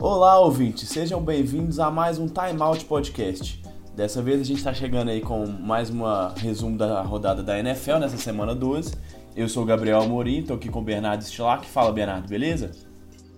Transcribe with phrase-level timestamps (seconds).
[0.00, 3.62] Olá, ouvintes, sejam bem-vindos a mais um Time Out Podcast.
[3.94, 7.98] Dessa vez a gente está chegando aí com mais uma resumo da rodada da NFL
[7.98, 8.94] nessa semana 12.
[9.36, 11.66] Eu sou o Gabriel Amorim, estou aqui com o Bernardo Stilac.
[11.66, 12.70] Fala, Bernardo, beleza?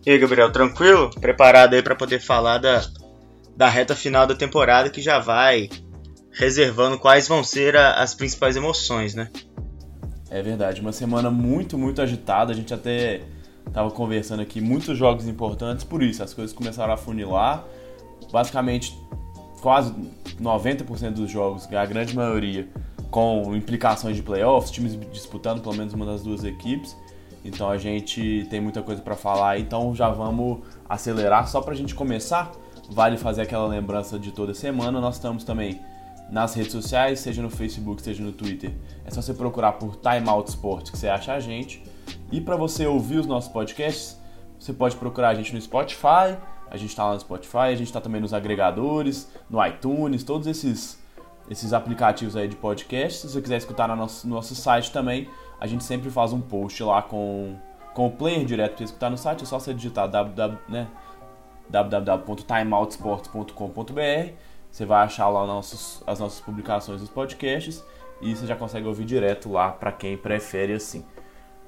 [0.07, 1.11] E aí, Gabriel, tranquilo?
[1.11, 2.81] Preparado aí para poder falar da,
[3.57, 5.69] da reta final da temporada que já vai
[6.31, 9.33] reservando quais vão ser a, as principais emoções, né?
[10.31, 12.53] É verdade, uma semana muito, muito agitada.
[12.53, 13.23] A gente até
[13.73, 17.65] tava conversando aqui, muitos jogos importantes, por isso as coisas começaram a funilar.
[18.31, 18.99] Basicamente,
[19.61, 19.95] quase
[20.41, 22.69] 90% dos jogos, a grande maioria,
[23.11, 26.97] com implicações de playoffs, times disputando pelo menos uma das duas equipes.
[27.45, 31.49] Então a gente tem muita coisa para falar, então já vamos acelerar.
[31.49, 32.53] Só para a gente começar,
[32.91, 35.01] vale fazer aquela lembrança de toda semana.
[35.01, 35.81] Nós estamos também
[36.31, 38.73] nas redes sociais, seja no Facebook, seja no Twitter.
[39.05, 41.83] É só você procurar por Time Out Sports que você acha a gente.
[42.31, 44.19] E para você ouvir os nossos podcasts,
[44.59, 46.39] você pode procurar a gente no Spotify,
[46.71, 50.47] a gente está lá no Spotify, a gente está também nos agregadores, no iTunes, todos
[50.47, 50.99] esses,
[51.51, 53.21] esses aplicativos aí de podcast.
[53.21, 55.29] Se você quiser escutar no nosso, no nosso site também,
[55.61, 57.57] a gente sempre faz um post lá com,
[57.93, 60.89] com o player direto para você escutar no site, é só você digitar www, né,
[61.69, 64.33] www.timeoutsports.com.br.
[64.71, 67.85] Você vai achar lá nossos, as nossas publicações dos podcasts
[68.21, 71.05] e você já consegue ouvir direto lá para quem prefere assim.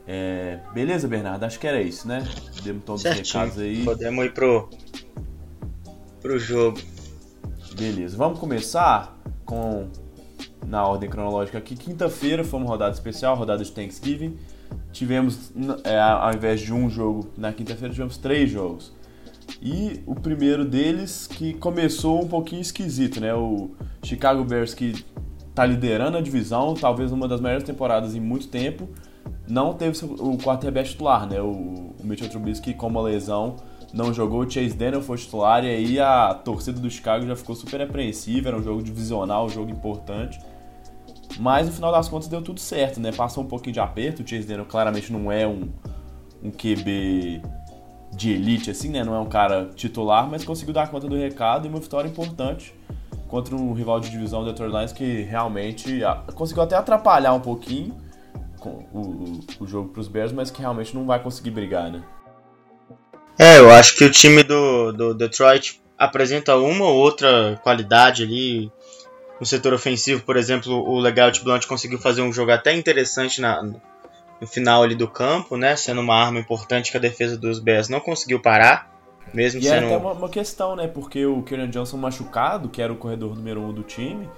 [0.06, 1.44] É, beleza, Bernardo?
[1.44, 2.26] Acho que era isso, né?
[2.62, 3.84] Demos todos os recados aí.
[3.84, 4.68] Podemos ir pro,
[6.20, 6.78] pro jogo.
[7.76, 9.88] Beleza, vamos começar com
[10.66, 11.74] na ordem cronológica aqui.
[11.74, 14.36] Quinta-feira foi uma rodada especial, rodada de Thanksgiving.
[14.92, 15.52] Tivemos,
[15.82, 18.92] é, ao invés de um jogo na quinta-feira, tivemos três jogos.
[19.60, 23.34] E o primeiro deles que começou um pouquinho esquisito, né?
[23.34, 23.70] O
[24.02, 25.04] Chicago Bears que
[25.54, 28.88] tá liderando a divisão, talvez uma das melhores temporadas em muito tempo
[29.48, 31.40] não teve o quarterback titular, né?
[31.40, 33.56] O, o Mitchell Trubisky com uma lesão
[33.92, 37.54] não jogou, o Chase Daniel foi titular e aí a torcida do Chicago já ficou
[37.54, 40.40] super apreensiva, era um jogo divisional, um jogo importante.
[41.38, 43.12] Mas no final das contas deu tudo certo, né?
[43.12, 45.68] Passou um pouquinho de aperto, o Chase Daniel claramente não é um,
[46.42, 47.42] um QB
[48.16, 49.04] de elite, assim, né?
[49.04, 52.74] Não é um cara titular, mas conseguiu dar conta do recado e uma vitória importante
[53.28, 56.00] contra um rival de divisão do Detroit Lions que realmente
[56.34, 57.94] conseguiu até atrapalhar um pouquinho,
[58.70, 62.02] o, o, jogo para os Bears, mas que realmente não vai conseguir brigar, né?
[63.38, 68.70] É, eu acho que o time do, do Detroit apresenta uma ou outra qualidade ali.
[69.40, 73.60] No setor ofensivo, por exemplo, o Legault Blunt conseguiu fazer um jogo até interessante na,
[74.40, 77.88] no final ali do campo, né, sendo uma arma importante que a defesa dos Bears
[77.88, 78.90] não conseguiu parar,
[79.32, 79.84] mesmo e é sendo...
[79.84, 83.34] é até uma, uma questão, né, porque o Kieran Johnson machucado, que era o corredor
[83.34, 84.28] número um do time,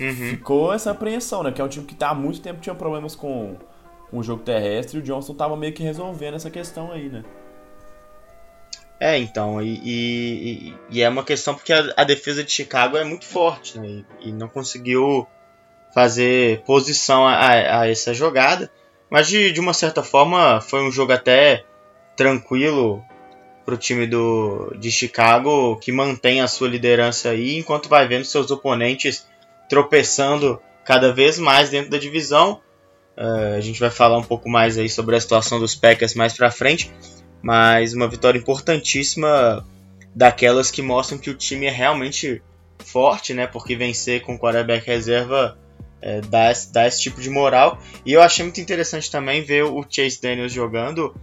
[0.00, 0.14] Uhum.
[0.14, 1.52] Ficou essa apreensão, né?
[1.52, 3.56] Que é um time que tá há muito tempo tinha problemas com,
[4.10, 7.24] com o jogo terrestre e o Johnson tava meio que resolvendo essa questão aí, né?
[8.98, 13.04] É, então, e, e, e é uma questão porque a, a, defesa de Chicago é
[13.04, 14.04] muito forte, né?
[14.20, 15.26] E, e não conseguiu
[15.94, 18.70] fazer posição a, a, essa jogada.
[19.10, 21.64] Mas de, de uma certa forma foi um jogo até
[22.16, 23.04] tranquilo
[23.64, 28.24] para o time do, de Chicago que mantém a sua liderança aí enquanto vai vendo
[28.24, 29.26] seus oponentes
[29.68, 32.60] tropeçando cada vez mais dentro da divisão.
[33.16, 36.34] Uh, a gente vai falar um pouco mais aí sobre a situação dos Packers mais
[36.34, 36.92] para frente,
[37.42, 39.66] mas uma vitória importantíssima
[40.14, 42.42] daquelas que mostram que o time é realmente
[42.78, 43.46] forte, né?
[43.46, 45.58] Porque vencer com quarterback reserva
[46.00, 47.78] é, dá, dá esse tipo de moral.
[48.04, 51.14] E eu achei muito interessante também ver o Chase Daniels jogando.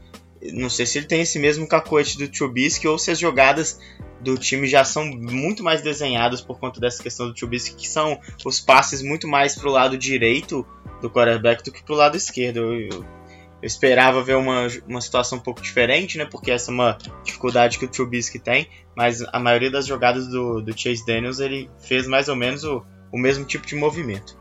[0.51, 3.79] Não sei se ele tem esse mesmo cacoete do Trubisky ou se as jogadas
[4.23, 8.19] do time já são muito mais desenhadas por conta dessa questão do Trubisky, que são
[8.45, 10.65] os passes muito mais pro lado direito
[11.01, 12.57] do quarterback do que pro lado esquerdo.
[12.57, 16.25] Eu, eu, eu, esperava ver uma, uma situação um pouco diferente, né?
[16.25, 20.61] Porque essa é uma dificuldade que o Trubisky tem, mas a maioria das jogadas do,
[20.61, 24.37] do Chase Daniels ele fez mais ou menos o, o mesmo tipo de movimento.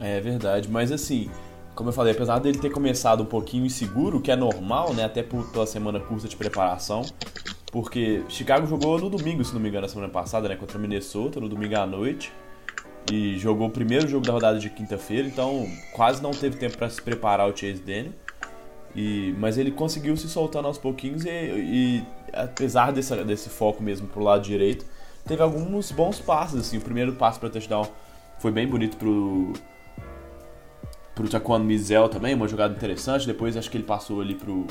[0.00, 1.28] É verdade, mas assim,
[1.74, 5.04] como eu falei, apesar dele ter começado um pouquinho inseguro, que é normal, né?
[5.04, 7.02] Até por, pela semana curta de preparação,
[7.70, 10.56] porque Chicago jogou no domingo, se não me engano, na semana passada, né?
[10.56, 12.32] Contra Minnesota, no domingo à noite.
[13.10, 16.90] E jogou o primeiro jogo da rodada de quinta-feira, então quase não teve tempo para
[16.90, 18.12] se preparar o Chase Daniel.
[18.94, 24.22] E, mas ele conseguiu se soltando aos pouquinhos e, e apesar desse, foco mesmo pro
[24.22, 24.84] lado direito,
[25.26, 26.60] teve alguns bons passes.
[26.60, 26.78] Assim.
[26.78, 27.86] O primeiro passo para touchdown
[28.38, 29.52] foi bem bonito pro,
[31.14, 33.26] pro Jaquan Mizel também, uma jogada interessante.
[33.26, 34.66] Depois acho que ele passou ali pro,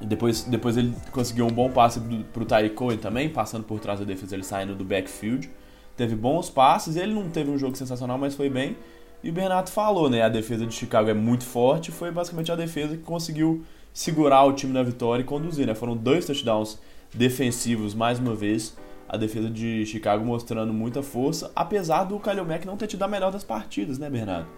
[0.00, 2.00] depois, depois ele conseguiu um bom passe
[2.32, 5.50] para o Tyre Cohen também, passando por trás da defesa, ele saindo do backfield.
[5.96, 8.76] Teve bons passes, ele não teve um jogo sensacional, mas foi bem.
[9.22, 10.22] E o Bernardo falou, né?
[10.22, 14.52] A defesa de Chicago é muito forte, foi basicamente a defesa que conseguiu segurar o
[14.52, 15.74] time na vitória e conduzir, né?
[15.74, 16.78] Foram dois touchdowns
[17.14, 18.76] defensivos mais uma vez.
[19.08, 23.08] A defesa de Chicago mostrando muita força, apesar do Kalil Mack não ter tido a
[23.08, 24.48] melhor das partidas, né, Bernardo?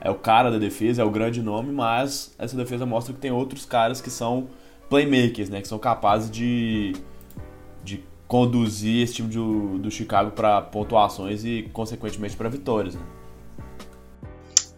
[0.00, 3.32] É o cara da defesa, é o grande nome, mas essa defesa mostra que tem
[3.32, 4.48] outros caras que são
[4.88, 6.94] playmakers, né, que são capazes de,
[7.84, 12.94] de conduzir esse time do, do Chicago para pontuações e, consequentemente, para vitórias.
[12.94, 13.02] Né?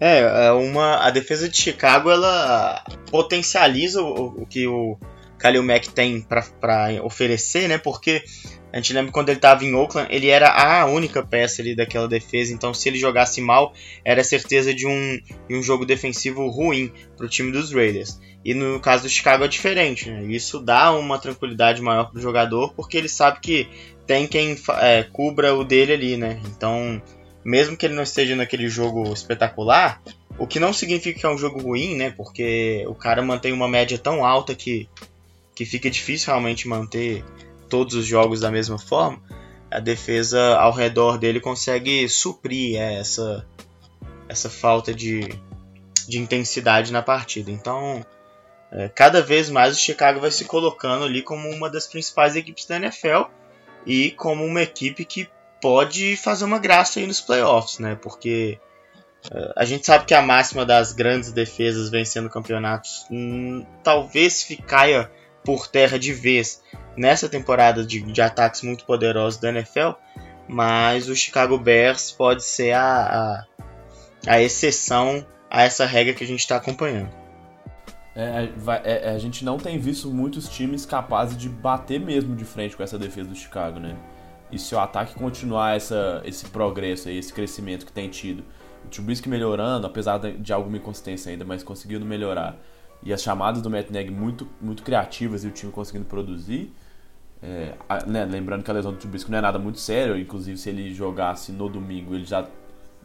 [0.01, 4.97] É, é, uma, a defesa de Chicago ela potencializa o, o que o
[5.39, 6.45] Kalil Mack tem para
[7.03, 7.79] oferecer, né?
[7.79, 8.23] Porque
[8.73, 12.07] a gente lembra quando ele estava em Oakland, ele era a única peça ali daquela
[12.07, 13.73] defesa, então se ele jogasse mal,
[14.05, 15.19] era certeza de um,
[15.49, 18.21] de um jogo defensivo ruim para o time dos Raiders.
[18.45, 20.25] E no caso do Chicago é diferente, né?
[20.25, 23.69] Isso dá uma tranquilidade maior para o jogador, porque ele sabe que
[24.07, 26.41] tem quem é, cubra o dele ali, né?
[26.47, 27.03] Então,
[27.45, 30.01] mesmo que ele não esteja naquele jogo espetacular,
[30.39, 32.11] o que não significa que é um jogo ruim, né?
[32.11, 34.89] Porque o cara mantém uma média tão alta que,
[35.55, 37.25] que fica difícil realmente manter
[37.69, 39.21] todos os jogos da mesma forma.
[39.71, 43.47] A defesa ao redor dele consegue suprir é, essa,
[44.29, 45.29] essa falta de,
[46.09, 47.51] de intensidade na partida.
[47.51, 48.05] Então,
[48.73, 52.67] é, cada vez mais o Chicago vai se colocando ali como uma das principais equipes
[52.67, 53.25] da NFL
[53.87, 55.29] e como uma equipe que
[55.61, 57.95] pode fazer uma graça aí nos playoffs, né?
[58.01, 58.59] Porque
[59.31, 65.11] é, a gente sabe que a máxima das grandes defesas vencendo campeonatos hum, talvez caia
[65.49, 66.63] por terra de vez
[66.95, 69.93] nessa temporada de, de ataques muito poderosos da NFL,
[70.47, 73.47] mas o Chicago Bears pode ser a,
[74.27, 77.09] a, a exceção a essa regra que a gente está acompanhando.
[78.15, 78.51] É,
[78.85, 82.83] é, a gente não tem visto muitos times capazes de bater mesmo de frente com
[82.83, 83.97] essa defesa do Chicago, né?
[84.53, 88.45] E se o ataque continuar essa, esse progresso, esse crescimento que tem tido,
[88.85, 92.55] o Trubisky melhorando, apesar de alguma inconsistência ainda, mas conseguindo melhorar,
[93.03, 96.73] e as chamadas do Matt Nagy muito, muito criativas e o time conseguindo produzir,
[97.43, 97.75] é,
[98.07, 100.93] né, lembrando que a lesão do Trubisky não é nada muito sério, inclusive se ele
[100.93, 102.47] jogasse no domingo, eles já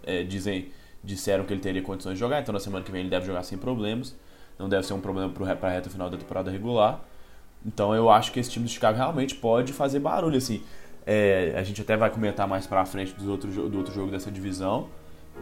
[0.03, 0.69] é, dizem,
[1.03, 3.43] disseram que ele teria condições de jogar, então na semana que vem ele deve jogar
[3.43, 4.15] sem problemas
[4.57, 7.01] não deve ser um problema para a reta final da temporada regular.
[7.65, 10.37] Então eu acho que esse time do Chicago realmente pode fazer barulho.
[10.37, 10.61] Assim,
[11.05, 14.31] é, a gente até vai comentar mais para frente dos outros, do outro jogo dessa
[14.31, 14.89] divisão.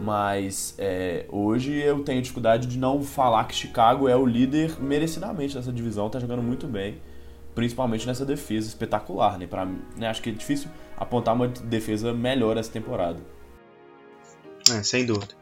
[0.02, 5.54] Mas é, hoje eu tenho dificuldade de não falar que Chicago é o líder merecidamente
[5.54, 7.00] dessa divisão, está jogando muito bem,
[7.54, 9.38] principalmente nessa defesa espetacular.
[9.38, 9.46] Né?
[9.46, 9.64] Pra,
[9.96, 13.20] né, acho que é difícil apontar uma defesa melhor essa temporada.
[14.72, 15.36] É, sem dúvida.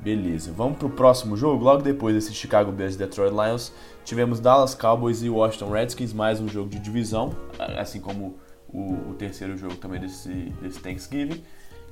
[0.00, 1.62] Beleza, vamos pro próximo jogo.
[1.62, 3.72] Logo depois desse Chicago Bears e Detroit Lions,
[4.04, 7.36] tivemos Dallas Cowboys e Washington Redskins, mais um jogo de divisão,
[7.78, 8.36] assim como
[8.68, 10.28] o, o terceiro jogo também desse,
[10.60, 11.40] desse Thanksgiving.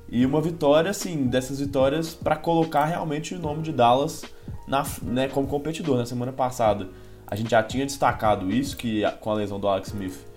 [0.09, 4.23] E uma vitória, assim, dessas vitórias para colocar realmente o nome de Dallas
[4.67, 5.97] na, né, como competidor.
[5.97, 6.89] Na semana passada
[7.31, 10.27] a gente já tinha destacado isso, que com a lesão do Alex Smith.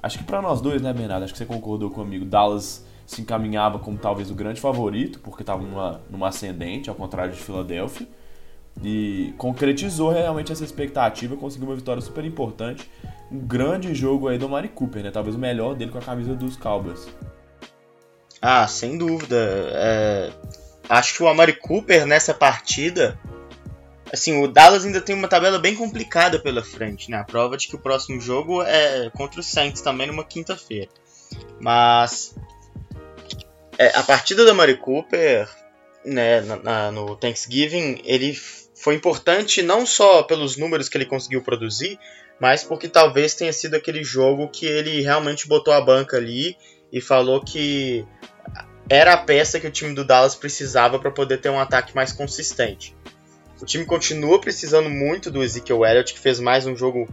[0.00, 1.24] Acho que para nós dois, né, Bernardo?
[1.24, 2.24] Acho que você concordou comigo.
[2.24, 7.32] Dallas se encaminhava como talvez o grande favorito, porque estava numa, numa ascendente, ao contrário
[7.32, 8.06] de Filadélfia.
[8.82, 12.88] E concretizou realmente essa expectativa, conseguiu uma vitória super importante.
[13.32, 15.10] Um grande jogo aí do Mari Cooper, né?
[15.10, 17.08] Talvez o melhor dele com a camisa dos Cowboys.
[18.46, 19.38] Ah, sem dúvida.
[19.72, 20.30] É...
[20.86, 23.18] Acho que o Amari Cooper nessa partida.
[24.12, 27.16] Assim, o Dallas ainda tem uma tabela bem complicada pela frente, né?
[27.16, 30.90] A prova de que o próximo jogo é contra o Saints também numa quinta-feira.
[31.58, 32.34] Mas
[33.78, 35.48] é, a partida da Mari Cooper,
[36.04, 38.38] né, na, na, no Thanksgiving, ele
[38.74, 41.98] foi importante não só pelos números que ele conseguiu produzir,
[42.38, 46.58] mas porque talvez tenha sido aquele jogo que ele realmente botou a banca ali
[46.92, 48.06] e falou que
[48.88, 52.12] era a peça que o time do Dallas precisava para poder ter um ataque mais
[52.12, 52.94] consistente.
[53.60, 57.08] O time continua precisando muito do Ezekiel Elliott, que fez mais um jogo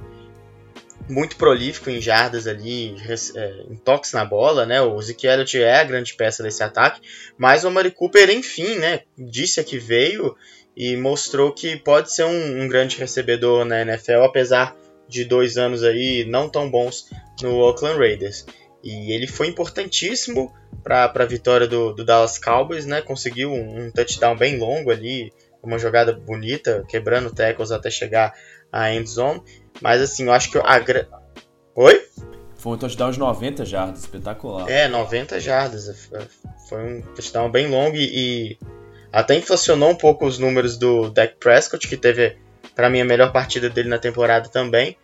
[1.10, 2.96] muito prolífico em jardas ali,
[3.36, 4.82] é, em toques na bola, né?
[4.82, 7.01] O Zeke Elliott é a grande peça desse ataque,
[7.38, 9.01] mas o Amari Cooper, enfim, né?
[9.18, 10.36] Disse que veio
[10.75, 14.75] e mostrou que pode ser um, um grande recebedor na NFL, apesar
[15.08, 17.10] de dois anos aí não tão bons
[17.42, 18.46] no Oakland Raiders.
[18.83, 23.01] E ele foi importantíssimo para a vitória do, do, Dallas Cowboys, né?
[23.01, 28.33] Conseguiu um, um touchdown bem longo ali, uma jogada bonita, quebrando tackles até chegar
[28.71, 29.41] à end zone.
[29.79, 31.11] Mas assim, eu acho que a.
[31.75, 32.05] Oi?
[32.55, 34.69] Foi um touchdown de 90 jardas, espetacular.
[34.69, 36.09] É, 90 jardas.
[36.69, 38.03] Foi um touchdown bem longo e,
[38.51, 38.57] e
[39.11, 42.38] até inflacionou um pouco os números do Dak Prescott, que teve,
[42.75, 44.95] para mim, a melhor partida dele na temporada também.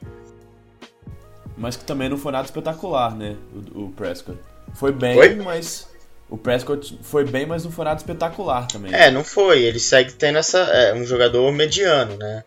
[1.58, 3.36] Mas que também não foi nada espetacular, né?
[3.74, 4.40] O, o Prescott.
[4.76, 5.36] Foi bem, Oi?
[5.36, 5.90] mas.
[6.30, 8.94] O Prescott foi bem, mas não foi nada espetacular também.
[8.94, 9.64] É, não foi.
[9.64, 10.60] Ele segue tendo essa.
[10.60, 12.44] É, um jogador mediano, né?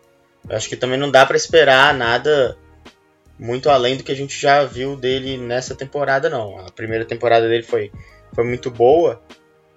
[0.47, 2.57] Eu acho que também não dá para esperar nada
[3.37, 6.59] muito além do que a gente já viu dele nessa temporada, não.
[6.59, 7.91] A primeira temporada dele foi,
[8.35, 9.21] foi muito boa,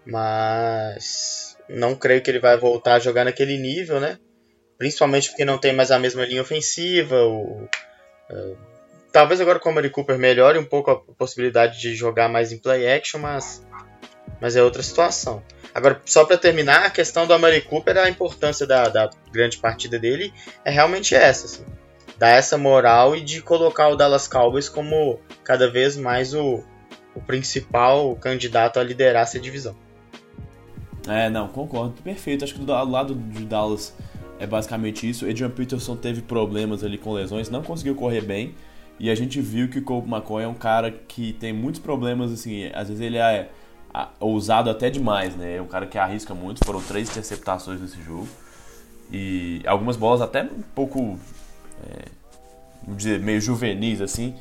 [0.07, 4.19] mas não creio que ele vai voltar a jogar naquele nível, né?
[4.77, 7.17] Principalmente porque não tem mais a mesma linha ofensiva.
[7.23, 7.67] O,
[8.31, 8.57] uh,
[9.15, 12.59] talvez agora com o Mari Cooper melhore um pouco a possibilidade de jogar mais em
[12.59, 13.65] play action, mas,
[14.41, 15.41] mas é outra situação.
[15.73, 20.01] Agora, só para terminar, a questão do Amari Cooper, a importância da, da grande partida
[20.01, 21.47] dele é realmente essa.
[21.47, 21.65] Assim,
[22.19, 26.65] dar essa moral e de colocar o Dallas Cowboys como cada vez mais o,
[27.15, 29.77] o principal candidato a liderar essa divisão.
[31.07, 32.03] É, não, concordo.
[32.03, 32.43] Perfeito.
[32.43, 33.95] Acho que do lado de Dallas
[34.41, 35.25] é basicamente isso.
[35.25, 38.57] Adrian Peterson teve problemas ali com lesões, não conseguiu correr bem.
[38.99, 42.33] E a gente viu que o Colt McCoy é um cara que tem muitos problemas,
[42.33, 43.51] assim, às vezes ele é
[44.21, 45.57] ousado até demais, né?
[45.57, 48.29] É um cara que arrisca muito, foram três interceptações nesse jogo.
[49.13, 51.19] E algumas bolas até um pouco,
[51.87, 52.05] é,
[52.83, 54.35] vamos dizer, meio juvenis, assim,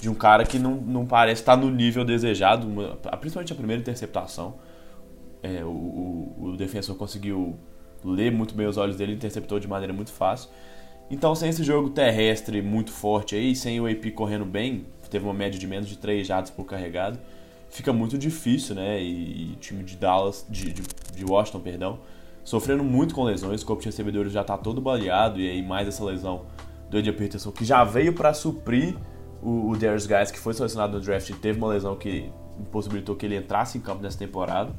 [0.00, 2.66] de um cara que não, não parece estar no nível desejado,
[3.20, 4.58] principalmente a primeira interceptação.
[5.42, 7.58] É, o, o, o defensor conseguiu
[8.04, 10.50] ler muito bem os olhos dele, interceptou de maneira muito fácil.
[11.10, 15.34] Então, sem esse jogo terrestre muito forte aí, sem o AP correndo bem, teve uma
[15.34, 17.18] média de menos de 3 jatos por carregado,
[17.68, 19.02] fica muito difícil, né?
[19.02, 20.82] E, time de Dallas, de, de,
[21.16, 21.98] de, Washington, perdão,
[22.44, 25.88] sofrendo muito com lesões, o corpo de recebedores já tá todo baleado, e aí mais
[25.88, 26.42] essa lesão
[26.88, 28.96] do Eddie Peterson, que já veio para suprir
[29.42, 33.16] o, o Darius Guys, que foi selecionado no draft e teve uma lesão que impossibilitou
[33.16, 34.72] que ele entrasse em campo nessa temporada.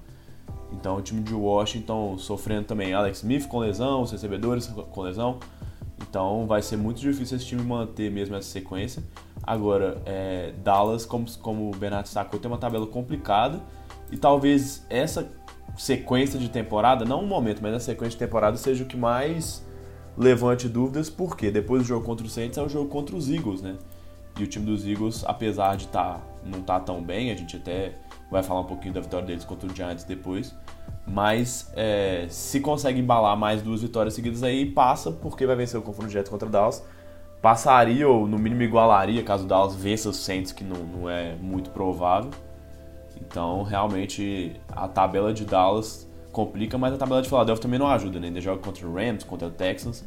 [0.71, 5.39] Então o time de Washington sofrendo também Alex Smith com lesão, os recebedores com lesão.
[6.01, 9.03] Então vai ser muito difícil esse time manter mesmo essa sequência.
[9.43, 13.61] Agora, é, Dallas, como, como o Bernardo destacou, tem uma tabela complicada.
[14.11, 15.31] E talvez essa
[15.77, 19.65] sequência de temporada, não um momento, mas a sequência de temporada seja o que mais
[20.17, 23.61] levante dúvidas, porque depois do jogo contra o Saints é o jogo contra os Eagles,
[23.61, 23.77] né?
[24.37, 27.93] E o time dos Eagles, apesar de tá, não tá tão bem, a gente até
[28.29, 30.55] vai falar um pouquinho da vitória deles contra o Giants depois.
[31.11, 35.83] Mas é, se consegue embalar mais duas vitórias seguidas aí, passa, porque vai vencer o
[35.83, 36.85] confronto direto contra o Dallas.
[37.41, 41.35] Passaria ou no mínimo igualaria caso o Dallas vença os Saints, que não, não é
[41.35, 42.31] muito provável.
[43.19, 48.19] Então, realmente, a tabela de Dallas complica, mas a tabela de Philadelphia também não ajuda,
[48.19, 48.27] né?
[48.27, 50.05] Ainda joga contra o Rams, contra o Texans.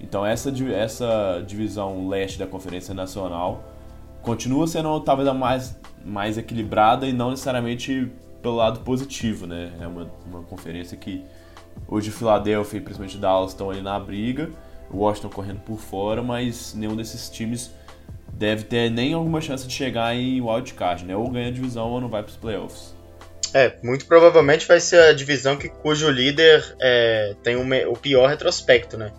[0.00, 3.62] Então, essa, essa divisão leste da Conferência Nacional
[4.22, 8.10] continua sendo talvez a mais mais equilibrada e não necessariamente
[8.42, 9.72] pelo lado positivo, né?
[9.80, 11.24] É uma, uma conferência que
[11.88, 14.50] hoje Filadélfia e principalmente Dallas estão ali na briga,
[14.92, 17.70] Washington correndo por fora, mas nenhum desses times
[18.32, 21.16] deve ter nem alguma chance de chegar em wildcard, né?
[21.16, 22.94] Ou ganha a divisão ou não vai para os playoffs.
[23.54, 28.28] É, muito provavelmente vai ser a divisão que, cujo líder é, tem o, o pior
[28.28, 29.12] retrospecto, né?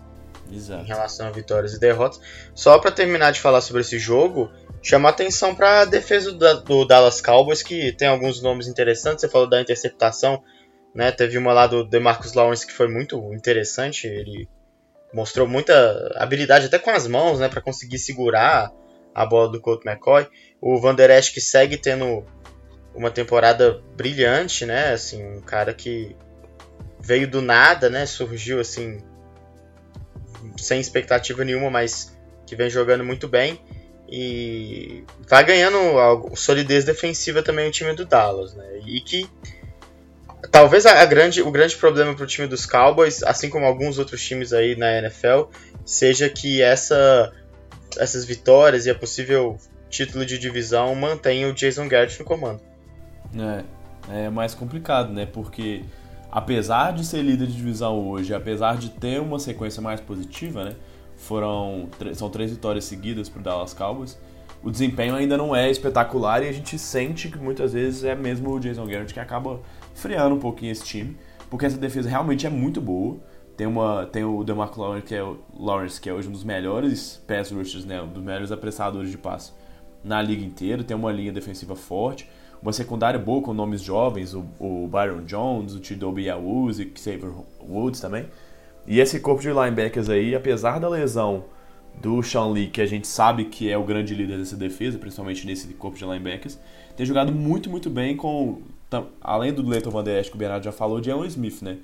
[0.52, 0.84] Exato.
[0.84, 2.20] Em relação a vitórias e derrotas.
[2.54, 4.50] Só para terminar de falar sobre esse jogo,
[4.84, 9.22] chamar atenção para a defesa do, do, Dallas Cowboys, que tem alguns nomes interessantes.
[9.22, 10.44] Você falou da interceptação,
[10.94, 11.10] né?
[11.10, 14.06] Teve uma lá do DeMarcus Lawrence que foi muito interessante.
[14.06, 14.46] Ele
[15.12, 18.70] mostrou muita habilidade até com as mãos, né, para conseguir segurar
[19.14, 20.28] a bola do Colt McCoy.
[20.60, 22.24] O Van Der Esch que segue tendo
[22.94, 24.92] uma temporada brilhante, né?
[24.92, 26.14] Assim, um cara que
[27.00, 28.04] veio do nada, né?
[28.04, 28.98] Surgiu assim
[30.58, 32.14] sem expectativa nenhuma, mas
[32.46, 33.58] que vem jogando muito bem.
[34.08, 35.76] E vai ganhando
[36.36, 38.80] solidez defensiva também o time do Dallas, né?
[38.86, 39.28] E que
[40.50, 44.22] talvez a grande, o grande problema para o time dos Cowboys, assim como alguns outros
[44.22, 45.44] times aí na NFL,
[45.84, 47.32] seja que essa,
[47.98, 49.58] essas vitórias e a possível
[49.88, 52.60] título de divisão mantenham o Jason Garrett no comando.
[53.36, 55.26] É, é mais complicado, né?
[55.26, 55.82] Porque
[56.30, 60.74] apesar de ser líder de divisão hoje, apesar de ter uma sequência mais positiva, né?
[61.24, 64.18] Foram são três vitórias seguidas para o Dallas Cowboys.
[64.62, 68.50] O desempenho ainda não é espetacular e a gente sente que muitas vezes é mesmo
[68.50, 69.60] o Jason Garrett que acaba
[69.94, 71.16] freando um pouquinho esse time,
[71.50, 73.18] porque essa defesa realmente é muito boa.
[73.56, 75.22] Tem, uma, tem o DeMarco Lawrence que, é,
[75.56, 79.18] Lawrence, que é hoje um dos melhores pass rushers, né, um dos melhores apressadores de
[79.18, 79.52] passe
[80.02, 80.82] na liga inteira.
[80.82, 82.28] Tem uma linha defensiva forte,
[82.60, 87.32] uma secundária boa com nomes jovens, o, o Byron Jones, o Tidobi Awuzie, o Xavier
[87.60, 88.26] Woods também.
[88.86, 91.44] E esse corpo de linebackers aí, apesar da lesão
[92.00, 95.46] do Sean Lee, que a gente sabe que é o grande líder dessa defesa, principalmente
[95.46, 96.58] nesse corpo de linebackers,
[96.96, 98.62] tem jogado muito, muito bem com,
[99.20, 101.78] além do Leighton Van Der Esch, que o Bernardo já falou, de Alan Smith, né?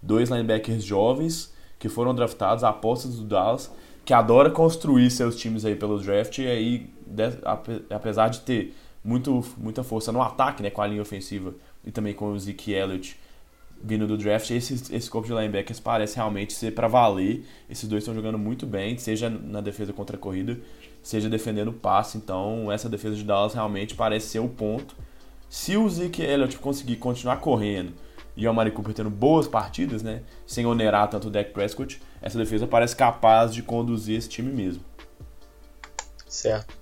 [0.00, 3.70] Dois linebackers jovens que foram draftados, apostas do Dallas,
[4.04, 6.90] que adora construir seus times aí pelo draft, e aí,
[7.90, 8.74] apesar de ter
[9.04, 12.72] muito, muita força no ataque, né, com a linha ofensiva, e também com o Zeke
[12.72, 13.18] Elliott,
[13.82, 17.44] vindo do draft, esse, esse corpo de linebackers parece realmente ser para valer.
[17.68, 20.58] Esses dois estão jogando muito bem, seja na defesa contra a corrida,
[21.02, 22.18] seja defendendo o passe.
[22.18, 24.96] Então, essa defesa de Dallas realmente parece ser o ponto.
[25.48, 27.92] Se o Zeke Elliott conseguir continuar correndo
[28.36, 32.38] e o Amari Cooper tendo boas partidas, né, sem onerar tanto o Dak Prescott, essa
[32.38, 34.84] defesa parece capaz de conduzir esse time mesmo.
[36.26, 36.76] Certo.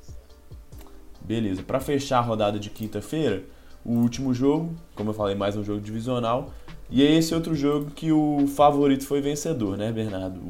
[1.21, 3.45] Beleza, para fechar a rodada de quinta-feira,
[3.85, 6.53] o último jogo, como eu falei, mais um jogo divisional,
[6.91, 10.41] e é esse outro jogo que o favorito foi vencedor, né, Bernardo?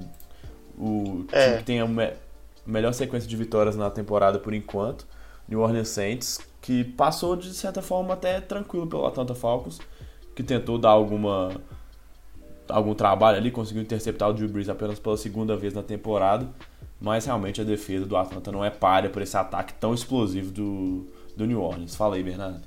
[0.76, 1.44] O, o é.
[1.44, 2.12] time que tem a me
[2.66, 5.06] melhor sequência de vitórias na temporada por enquanto,
[5.48, 9.78] New Orleans Saints, que passou de certa forma até tranquilo pelo Atlanta Falcons,
[10.34, 11.52] que tentou dar alguma
[12.68, 16.48] algum trabalho ali, conseguiu interceptar o Drew Brees apenas pela segunda vez na temporada,
[17.00, 21.06] mas realmente a defesa do Atlanta não é párea por esse ataque tão explosivo do,
[21.36, 21.94] do New Orleans.
[21.94, 22.62] Fala aí, Bernardo.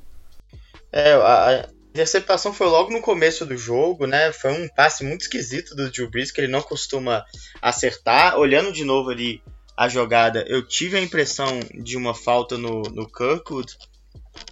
[0.91, 4.31] É, a interceptação foi logo no começo do jogo, né?
[4.31, 7.25] Foi um passe muito esquisito do Drew Brees, que ele não costuma
[7.62, 8.38] acertar.
[8.38, 9.41] Olhando de novo ali
[9.75, 13.75] a jogada, eu tive a impressão de uma falta no, no Kirkwood,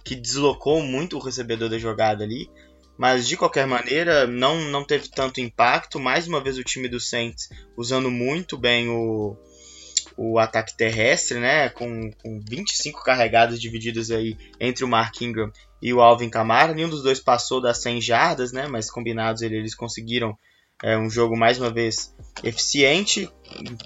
[0.04, 2.50] que deslocou muito o recebedor da jogada ali.
[2.96, 6.00] Mas de qualquer maneira, não, não teve tanto impacto.
[6.00, 9.36] Mais uma vez o time do Saints usando muito bem o,
[10.16, 11.68] o ataque terrestre, né?
[11.68, 16.74] Com, com 25 carregadas divididas aí entre o Mark Ingram e o Alvin Kamara.
[16.74, 18.66] Nenhum dos dois passou das 100 jardas, né?
[18.66, 20.36] Mas combinados eles conseguiram
[20.82, 23.28] é, um jogo mais uma vez eficiente,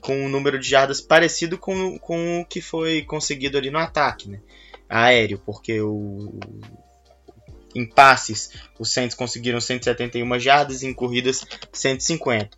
[0.02, 4.28] com um número de jardas parecido com, com o que foi conseguido ali no ataque,
[4.28, 4.40] né?
[4.88, 6.38] Aéreo, porque o,
[7.74, 12.50] em passes, os Saints conseguiram 171 jardas em corridas 150.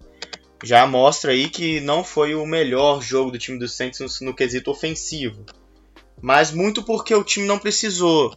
[0.64, 4.34] Já mostra aí que não foi o melhor jogo do time dos Saints no, no
[4.34, 5.44] quesito ofensivo.
[6.20, 8.34] Mas muito porque o time não precisou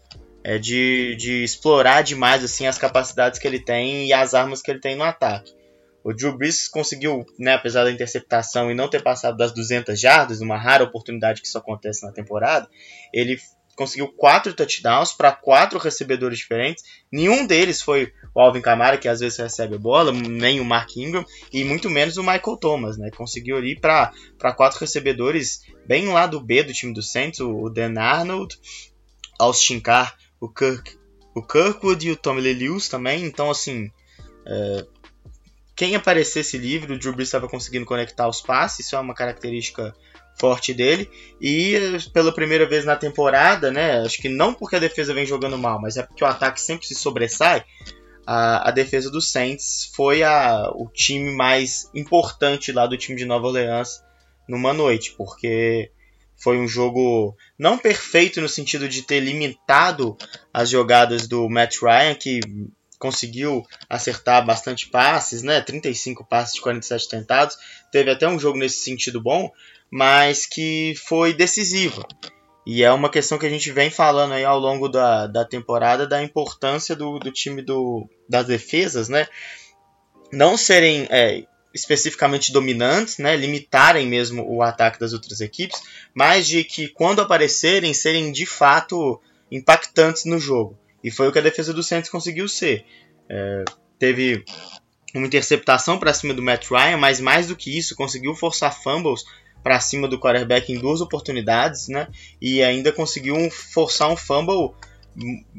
[0.48, 4.72] é, de, de explorar demais assim as capacidades que ele tem e as armas que
[4.72, 5.54] ele tem no ataque.
[6.02, 10.40] O Drew Brees conseguiu, né, apesar da interceptação e não ter passado das 200 jardas,
[10.40, 12.66] uma rara oportunidade que isso acontece na temporada,
[13.14, 13.38] ele
[13.76, 16.82] conseguiu quatro touchdowns para quatro recebedores diferentes.
[17.12, 20.96] Nenhum deles foi o Alvin Kamara, que às vezes recebe a bola, nem o Mark
[20.96, 23.12] Ingram, e muito menos o Michael Thomas, né?
[23.12, 24.14] Conseguiu ir para
[24.56, 28.58] quatro recebedores bem lá do B do time do Saints, o Dan Arnold,
[29.38, 30.98] Austin Carr, o Kirk,
[31.36, 33.24] o Kirkwood e o Tommy Lewis também.
[33.24, 33.92] Então, assim,
[34.46, 34.86] é,
[35.76, 39.96] quem aparecesse livre, o Drew Brees estava conseguindo conectar os passes, isso é uma característica
[40.40, 41.10] forte dele.
[41.42, 44.00] E pela primeira vez na temporada, né?
[44.02, 46.88] Acho que não porque a defesa vem jogando mal, mas é porque o ataque sempre
[46.88, 47.64] se sobressai.
[48.26, 53.26] A, a defesa do Saints foi a, o time mais importante lá do time de
[53.26, 54.04] Nova Orleans
[54.48, 55.92] numa noite, porque
[56.38, 60.16] foi um jogo não perfeito no sentido de ter limitado
[60.54, 62.40] as jogadas do Matt Ryan, que
[63.00, 65.62] conseguiu acertar bastante passes, né?
[65.62, 67.58] 35 passes de 47 tentados.
[67.92, 69.52] Teve até um jogo nesse sentido bom,
[69.90, 72.08] mas que foi decisiva.
[72.66, 76.06] E é uma questão que a gente vem falando aí ao longo da, da temporada
[76.06, 79.28] da importância do, do time do, das defesas, né?
[80.32, 81.46] Não serem é,
[81.78, 83.36] especificamente dominantes, né?
[83.36, 85.82] Limitarem mesmo o ataque das outras equipes,
[86.14, 90.78] mas de que quando aparecerem serem de fato impactantes no jogo.
[91.04, 92.84] E foi o que a defesa do Santos conseguiu ser.
[93.30, 93.64] É,
[94.00, 94.44] teve
[95.14, 99.24] uma interceptação para cima do Matt Ryan, mas mais do que isso, conseguiu forçar fumbles
[99.64, 102.08] para cima do quarterback em duas oportunidades, né?
[102.42, 104.74] E ainda conseguiu forçar um fumble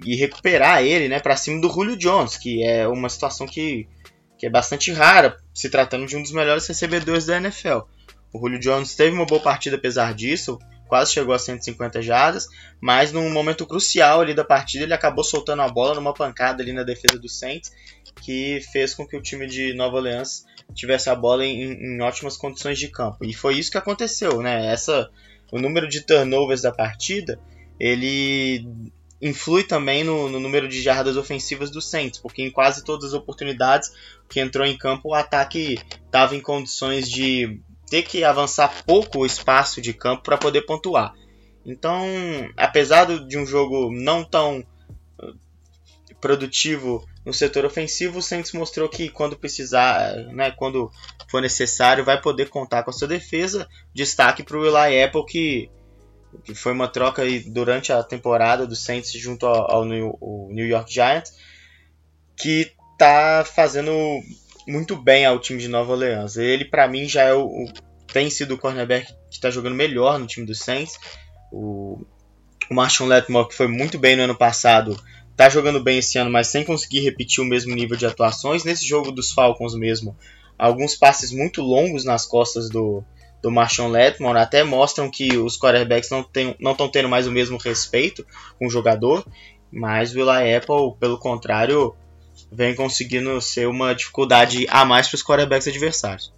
[0.05, 3.89] e recuperar ele, né, para cima do Julio Jones, que é uma situação que,
[4.39, 7.81] que é bastante rara, se tratando de um dos melhores recebedores da NFL.
[8.33, 12.47] O Julio Jones teve uma boa partida apesar disso, quase chegou a 150 jardas,
[12.81, 16.73] mas num momento crucial ali da partida ele acabou soltando a bola numa pancada ali
[16.73, 17.73] na defesa do Saints,
[18.23, 22.37] que fez com que o time de Nova Orleans tivesse a bola em, em, ótimas
[22.37, 23.25] condições de campo.
[23.25, 24.67] E foi isso que aconteceu, né?
[24.73, 25.09] Essa,
[25.53, 27.39] o número de turnovers da partida,
[27.79, 28.67] ele
[29.21, 33.15] influi também no, no número de jardas ofensivas do Saints, porque em quase todas as
[33.15, 33.93] oportunidades
[34.29, 39.27] que entrou em campo o ataque estava em condições de ter que avançar pouco o
[39.27, 41.15] espaço de campo para poder pontuar.
[41.65, 42.03] Então,
[42.57, 44.65] apesar de um jogo não tão
[46.21, 50.91] produtivo no setor ofensivo, o Saints mostrou que quando precisar, né, quando
[51.31, 53.69] for necessário, vai poder contar com a sua defesa.
[53.95, 55.71] Destaque para o Eli Apple, que,
[56.45, 60.19] que foi uma troca durante a temporada do Saints junto ao, ao New,
[60.51, 61.33] New York Giants,
[62.37, 63.93] que está fazendo
[64.67, 66.37] muito bem ao time de Nova Orleans.
[66.37, 67.73] Ele, para mim, já é o, o,
[68.13, 70.99] tem sido o cornerback que está jogando melhor no time do Saints.
[71.51, 72.05] O,
[72.71, 74.99] o Marshall Letmore, que foi muito bem no ano passado,
[75.37, 78.65] tá jogando bem esse ano, mas sem conseguir repetir o mesmo nível de atuações.
[78.65, 80.17] Nesse jogo dos Falcons mesmo,
[80.59, 83.03] alguns passes muito longos nas costas do,
[83.43, 87.59] do Marshawn Letmore até mostram que os quarterbacks não estão não tendo mais o mesmo
[87.59, 88.27] respeito
[88.59, 89.25] com o jogador,
[89.71, 91.95] mas o Eli Apple, pelo contrário,
[92.51, 96.33] vem conseguindo ser uma dificuldade a mais para os quarterbacks adversários.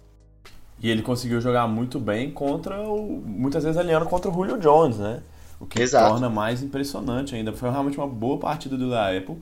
[0.81, 3.21] E ele conseguiu jogar muito bem contra o.
[3.23, 5.21] muitas vezes alinhando contra o Julio Jones, né?
[5.59, 6.09] O que Exato.
[6.09, 7.53] torna mais impressionante ainda.
[7.53, 9.37] Foi realmente uma boa partida do Eli Apple.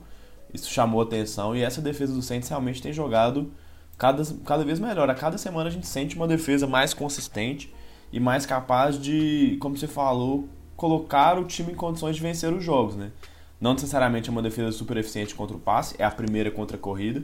[0.52, 3.50] Isso chamou atenção e essa defesa do Saints realmente tem jogado
[4.00, 5.10] cada, cada vez melhor.
[5.10, 7.72] A cada semana a gente sente uma defesa mais consistente
[8.10, 12.64] e mais capaz de, como você falou, colocar o time em condições de vencer os
[12.64, 13.12] jogos, né?
[13.60, 16.80] Não necessariamente é uma defesa super eficiente contra o passe, é a primeira contra a
[16.80, 17.22] corrida,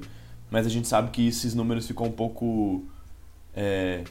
[0.51, 2.85] mas a gente sabe que esses números ficam um pouco.
[3.55, 4.05] É,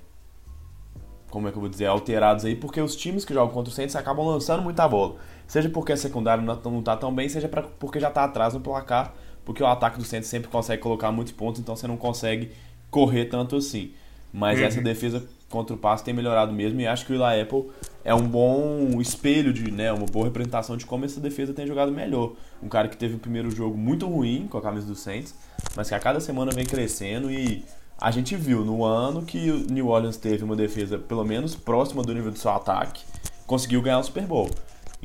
[1.30, 1.86] como é que eu vou dizer?
[1.86, 5.18] Alterados aí, porque os times que jogam contra o Saints acabam lançando muita bola.
[5.46, 7.48] Seja porque a secundária não está tão bem, seja
[7.78, 9.14] porque já está atrás no placar
[9.46, 12.52] porque o ataque do Santos sempre consegue colocar muitos pontos, então você não consegue
[12.90, 13.92] correr tanto assim.
[14.34, 14.66] Mas uhum.
[14.66, 17.70] essa defesa contra o passe tem melhorado mesmo e acho que o Eli Apple
[18.04, 21.92] é um bom espelho de, né, uma boa representação de como essa defesa tem jogado
[21.92, 22.34] melhor.
[22.62, 25.34] Um cara que teve o primeiro jogo muito ruim com a camisa do Saints,
[25.76, 27.64] mas que a cada semana vem crescendo e
[27.98, 32.04] a gente viu no ano que o New Orleans teve uma defesa pelo menos próxima
[32.04, 33.04] do nível do seu ataque,
[33.48, 34.50] conseguiu ganhar o Super Bowl.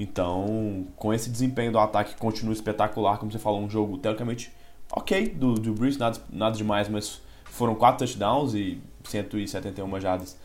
[0.03, 4.51] Então, com esse desempenho do ataque que continua espetacular, como você falou, um jogo teoricamente
[4.91, 10.39] ok do, do Bruce, nada, nada demais, mas foram quatro touchdowns e 171 jardas.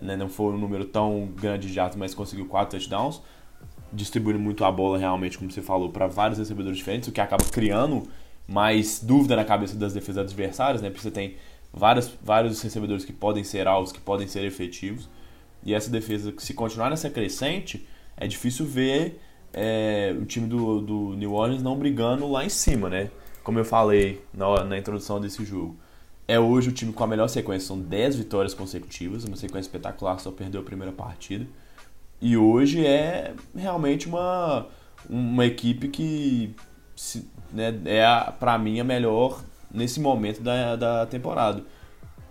[0.00, 0.16] Né?
[0.16, 3.20] Não foi um número tão grande de jardas, mas conseguiu quatro touchdowns,
[3.92, 7.44] distribuindo muito a bola realmente, como você falou, para vários recebedores diferentes, o que acaba
[7.44, 8.08] criando
[8.48, 10.88] mais dúvida na cabeça das defesas adversárias, né?
[10.88, 11.36] Porque você tem
[11.70, 15.06] vários, vários recebedores que podem ser alvos, que podem ser efetivos.
[15.62, 19.20] E essa defesa, se continuar nessa crescente, é difícil ver
[19.52, 23.10] é, o time do, do New Orleans não brigando lá em cima, né?
[23.42, 25.76] Como eu falei na, na introdução desse jogo.
[26.26, 30.18] É hoje o time com a melhor sequência, são 10 vitórias consecutivas, uma sequência espetacular,
[30.20, 31.46] só perdeu a primeira partida.
[32.20, 34.68] E hoje é realmente uma,
[35.10, 36.54] uma equipe que
[37.52, 41.64] né, é, para mim, a melhor nesse momento da, da temporada.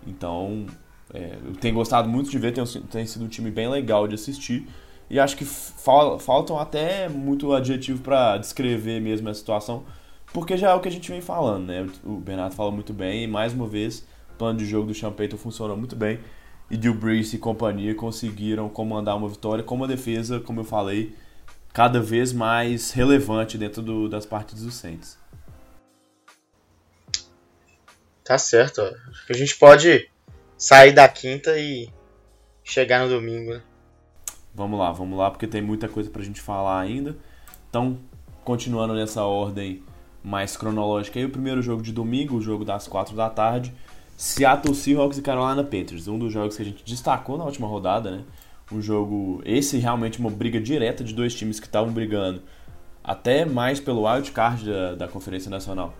[0.06, 0.66] Então,
[1.12, 4.14] é, eu tenho gostado muito de ver, tem, tem sido um time bem legal de
[4.14, 4.66] assistir.
[5.12, 9.84] E acho que fal faltam até muito adjetivo para descrever mesmo a situação,
[10.32, 11.86] porque já é o que a gente vem falando, né?
[12.02, 15.36] O Bernardo falou muito bem, e mais uma vez, o plano de jogo do Champeito
[15.36, 16.18] funcionou muito bem.
[16.70, 21.14] E Drew Brees e companhia conseguiram comandar uma vitória com uma defesa, como eu falei,
[21.74, 25.18] cada vez mais relevante dentro do, das partidas do Saints.
[28.24, 28.80] Tá certo.
[28.80, 30.08] Acho que a gente pode
[30.56, 31.90] sair da quinta e
[32.64, 33.62] chegar no domingo, né?
[34.54, 37.16] Vamos lá, vamos lá, porque tem muita coisa pra gente falar ainda.
[37.68, 37.98] Então,
[38.44, 39.82] continuando nessa ordem
[40.22, 43.72] mais cronológica aí, o primeiro jogo de domingo, o jogo das 4 da tarde,
[44.16, 48.10] Seattle Seahawks e Carolina Panthers, um dos jogos que a gente destacou na última rodada,
[48.10, 48.24] né?
[48.70, 52.42] Um jogo, esse realmente uma briga direta de dois times que estavam brigando
[53.02, 55.92] até mais pelo wild card da, da Conferência Nacional,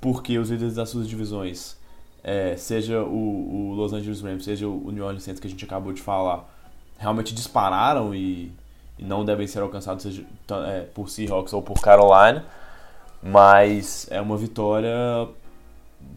[0.00, 1.76] porque os líderes das suas divisões,
[2.22, 5.64] é, seja o, o, Los Angeles Rams, seja o New Orleans Saints que a gente
[5.64, 6.48] acabou de falar,
[6.98, 8.52] realmente dispararam e,
[8.98, 10.24] e não devem ser alcançados seja,
[10.66, 12.44] é, por Seahawks ou por Carolina,
[13.22, 15.28] mas é uma vitória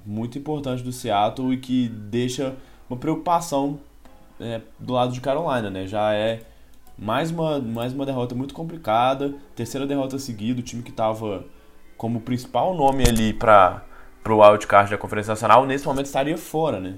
[0.05, 2.55] muito importante do Seattle e que deixa
[2.89, 3.79] uma preocupação
[4.39, 5.87] é, do lado de Carolina, né?
[5.87, 6.41] Já é
[6.97, 11.45] mais uma, mais uma derrota muito complicada, terceira derrota seguida, o time que estava
[11.97, 13.83] como principal nome ali para
[14.27, 16.95] o wildcard da Conferência Nacional, nesse momento estaria fora, né?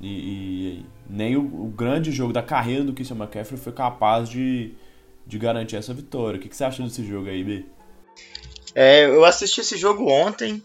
[0.00, 4.74] E, e nem o, o, grande jogo da carreira do Christian McCaffrey foi capaz de,
[5.26, 6.38] de garantir essa vitória.
[6.38, 7.64] O que, que você acha desse jogo aí, B?
[8.74, 10.62] É, eu assisti esse jogo ontem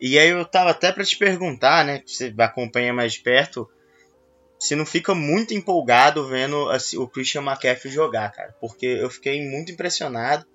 [0.00, 2.02] e aí eu tava até para te perguntar, né?
[2.06, 3.68] Você acompanha mais de perto,
[4.58, 8.54] se não fica muito empolgado vendo assim, o Christian McCaffrey jogar, cara.
[8.60, 10.46] Porque eu fiquei muito impressionado.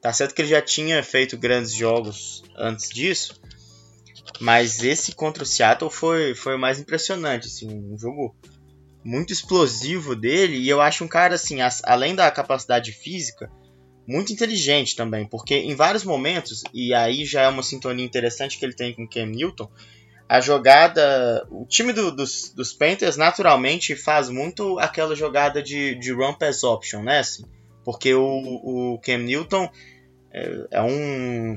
[0.00, 3.40] Tá certo que ele já tinha feito grandes jogos antes disso,
[4.40, 8.34] mas esse contra o Seattle foi, foi o mais impressionante, assim, um jogo
[9.04, 13.50] muito explosivo dele e eu acho um cara assim, além da capacidade física,
[14.06, 18.64] muito inteligente também, porque em vários momentos, e aí já é uma sintonia interessante que
[18.64, 19.68] ele tem com o Cam Newton,
[20.28, 21.46] a jogada.
[21.50, 26.64] O time do, dos, dos Panthers naturalmente faz muito aquela jogada de, de run pass
[26.64, 27.18] option, né?
[27.18, 27.44] Assim,
[27.84, 29.70] porque o, o Cam Newton
[30.32, 31.54] é, é um,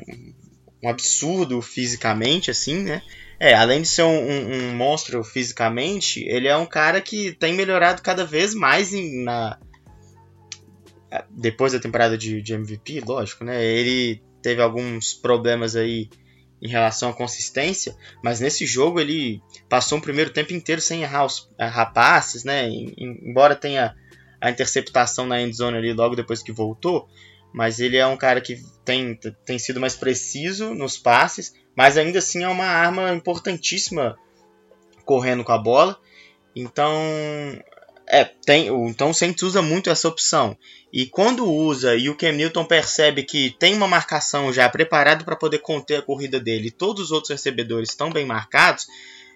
[0.86, 3.02] um absurdo fisicamente, assim, né?
[3.40, 7.54] É, além de ser um, um, um, monstro fisicamente, ele é um cara que tem
[7.54, 9.60] melhorado cada vez mais em, na,
[11.32, 13.64] depois da temporada de, de MVP, lógico, né?
[13.64, 16.08] Ele teve alguns problemas aí
[16.62, 21.26] em relação à consistência, mas nesse jogo ele passou um primeiro tempo inteiro sem errar
[21.26, 22.70] os errar passes, né?
[22.70, 23.96] Embora tenha
[24.40, 27.10] a interceptação na endzone ali logo depois que voltou,
[27.56, 32.20] mas ele é um cara que tem, tem sido mais preciso nos passes, mas ainda
[32.20, 34.18] assim é uma arma importantíssima
[35.06, 35.98] correndo com a bola.
[36.54, 36.94] Então,
[38.10, 40.58] é, tem, então o Saints usa muito essa opção.
[40.92, 45.38] E quando usa e o Cam Newton percebe que tem uma marcação já preparada para
[45.38, 48.86] poder conter a corrida dele e todos os outros recebedores estão bem marcados,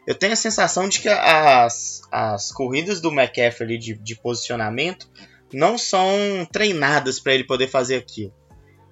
[0.06, 5.10] eu tenho a sensação de que as, as corridas do McCaffrey de, de posicionamento
[5.54, 8.34] não são treinadas para ele poder fazer aquilo.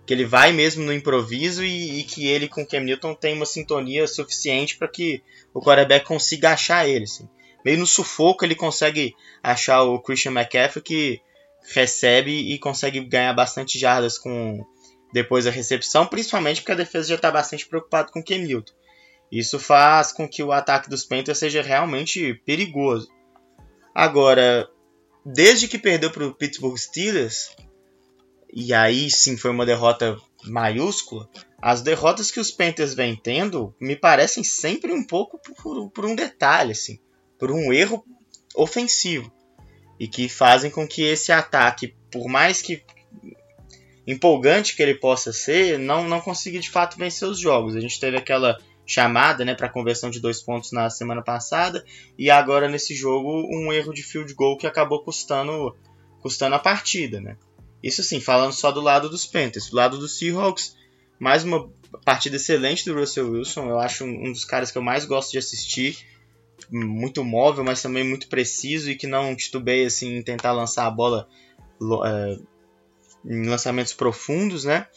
[0.05, 3.33] Que ele vai mesmo no improviso e, e que ele com o Cam Newton tem
[3.33, 5.21] uma sintonia suficiente para que
[5.53, 7.03] o quarterback consiga achar ele.
[7.03, 7.27] Assim
[7.67, 11.21] meio no sufoco ele consegue achar o Christian McCaffrey que
[11.73, 14.65] recebe e consegue ganhar bastante jardas com
[15.11, 18.71] depois da recepção, principalmente porque a defesa já está bastante preocupada com o Ken Newton.
[19.29, 23.09] Isso faz com que o ataque dos Panthers seja realmente perigoso.
[23.93, 24.69] Agora,
[25.33, 27.55] desde que perdeu para o Pittsburgh Steelers,
[28.53, 31.29] e aí sim foi uma derrota maiúscula,
[31.61, 36.15] as derrotas que os Panthers vêm tendo me parecem sempre um pouco por, por um
[36.15, 36.71] detalhe.
[36.71, 36.99] Assim
[37.37, 38.03] por um erro
[38.55, 39.31] ofensivo
[39.99, 42.83] e que fazem com que esse ataque, por mais que
[44.05, 47.75] empolgante que ele possa ser, não, não consiga de fato vencer os jogos.
[47.75, 51.83] A gente teve aquela chamada né, para conversão de dois pontos na semana passada
[52.17, 55.75] e agora nesse jogo um erro de field goal que acabou custando,
[56.21, 57.19] custando a partida.
[57.19, 57.35] Né?
[57.83, 59.69] Isso sim, falando só do lado dos Panthers.
[59.69, 60.77] Do lado dos Seahawks,
[61.19, 61.69] mais uma
[62.05, 63.69] partida excelente do Russell Wilson.
[63.69, 65.97] Eu acho um dos caras que eu mais gosto de assistir
[66.71, 70.91] muito móvel, mas também muito preciso e que não titubeia assim, em tentar lançar a
[70.91, 71.27] bola
[72.05, 72.39] é,
[73.25, 74.87] em lançamentos profundos, né?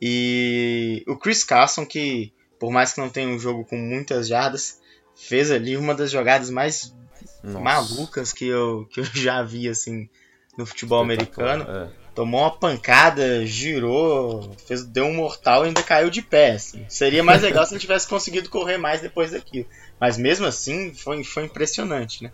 [0.00, 4.78] E o Chris Carson, que por mais que não tenha um jogo com muitas jardas,
[5.16, 6.94] fez ali uma das jogadas mais
[7.42, 7.58] Nossa.
[7.58, 10.08] malucas que eu, que eu já vi assim
[10.56, 11.64] no futebol americano.
[11.64, 11.88] É.
[12.14, 16.52] Tomou uma pancada, girou, fez, deu um mortal e ainda caiu de pé.
[16.52, 16.84] Assim.
[16.86, 19.66] Seria mais legal se ele tivesse conseguido correr mais depois daquilo.
[19.98, 22.32] Mas mesmo assim, foi, foi impressionante, né?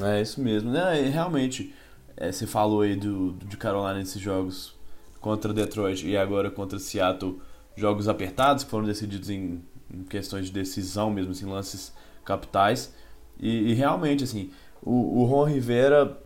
[0.00, 0.70] É isso mesmo.
[0.70, 1.74] né realmente,
[2.16, 4.74] é, você falou aí do, do, de Carolina nesses jogos
[5.20, 7.40] contra Detroit e agora contra Seattle,
[7.76, 11.92] jogos apertados que foram decididos em, em questões de decisão mesmo, assim, lances
[12.24, 12.94] capitais.
[13.38, 14.50] E, e realmente, assim,
[14.82, 16.18] o, o Ron Rivera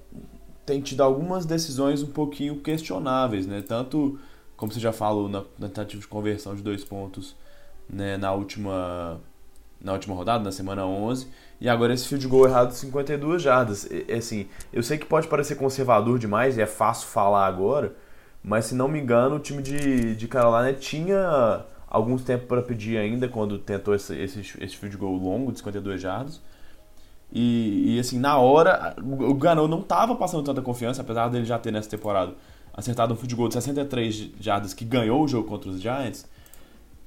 [0.66, 3.62] tem tido algumas decisões um pouquinho questionáveis, né?
[3.62, 4.18] Tanto,
[4.56, 7.34] como você já falou, na, na tentativa de conversão de dois pontos
[7.88, 9.20] né, na última
[9.80, 11.28] na última rodada, na semana 11,
[11.60, 13.84] e agora esse field goal errado de 52 jardas.
[13.84, 17.94] E, assim, eu sei que pode parecer conservador demais e é fácil falar agora,
[18.42, 22.98] mas se não me engano, o time de, de Carolina tinha alguns tempos para pedir
[22.98, 26.40] ainda quando tentou esse, esse, esse field goal longo de 52 jardas.
[27.32, 31.58] E, e assim, na hora, o Gano não estava passando tanta confiança, apesar dele já
[31.58, 32.34] ter nessa temporada
[32.72, 36.26] acertado um field goal de 63 jardas que ganhou o jogo contra os Giants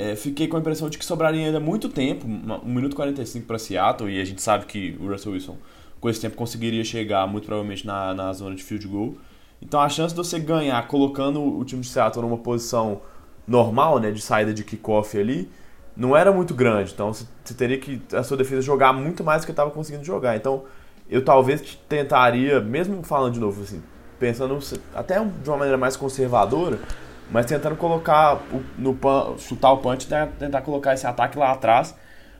[0.02, 3.46] é, fiquei com a impressão de que sobraria ainda muito tempo, 1 minuto e 45
[3.46, 5.58] para Seattle, e a gente sabe que o Russell Wilson
[6.00, 9.16] com esse tempo conseguiria chegar muito provavelmente na, na zona de field goal.
[9.62, 13.02] Então a chance de você ganhar colocando o time de Seattle numa posição
[13.48, 15.50] normal, né, de saída de kickoff ali,
[15.96, 16.92] não era muito grande.
[16.94, 20.36] Então você, teria que a sua defesa jogar muito mais do que estava conseguindo jogar.
[20.36, 20.64] Então
[21.10, 23.82] eu talvez tentaria, mesmo falando de novo assim,
[24.20, 24.58] pensando
[24.96, 26.80] até de uma maneira mais conservadora,
[27.30, 28.42] mas tentando colocar
[28.78, 28.98] no
[29.38, 30.08] chutar o punch
[30.40, 31.96] tentar colocar esse ataque lá atrás,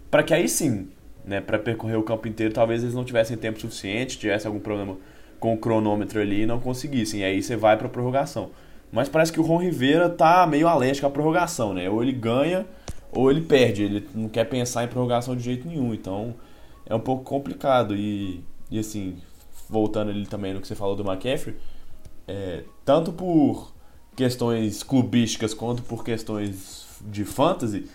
[0.10, 0.90] para que aí sim,
[1.26, 4.98] né, para percorrer o campo inteiro, talvez eles não tivessem tempo suficiente, tivesse algum problema
[5.42, 7.22] com o cronômetro ali e não conseguissem.
[7.22, 8.52] E aí você vai para prorrogação.
[8.92, 11.90] Mas parece que o Ron Rivera tá meio alérgico à prorrogação, né?
[11.90, 12.66] Ou ele ganha
[13.12, 13.84] ou ele perde.
[13.84, 15.94] Ele não quer pensar em prorrogação de jeito nenhum.
[15.94, 16.36] Então
[16.86, 17.96] é um pouco complicado.
[17.96, 19.18] E, e assim,
[19.68, 21.56] voltando ali também no que você falou do McCaffrey,
[22.28, 23.74] é, tanto por
[24.16, 27.90] questões clubísticas quanto por questões de fantasy,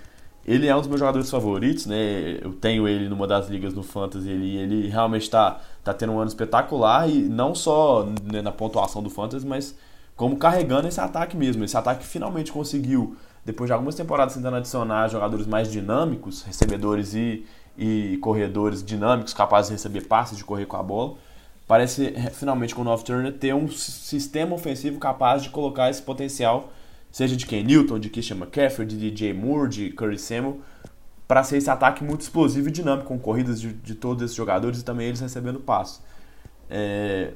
[0.47, 2.39] ele é um dos meus jogadores favoritos, né?
[2.41, 6.19] Eu tenho ele numa das ligas no fantasy, ele, ele realmente está tá tendo um
[6.21, 9.75] ano espetacular e não só né, na pontuação do fantasy, mas
[10.15, 11.65] como carregando esse ataque mesmo.
[11.65, 17.45] Esse ataque finalmente conseguiu, depois de algumas temporadas tentando adicionar jogadores mais dinâmicos, recebedores e,
[17.77, 21.17] e corredores dinâmicos, capazes de receber passes, de correr com a bola
[21.67, 26.71] parece finalmente com o North Turner ter um sistema ofensivo capaz de colocar esse potencial,
[27.17, 30.61] seja de Ken Newton, de Christian McCaffrey, de DJ Moore, de Curry Samuel,
[31.27, 34.81] para ser esse ataque muito explosivo e dinâmico, com corridas de, de todos esses jogadores
[34.81, 36.03] e também eles recebendo passos.
[36.69, 37.33] É,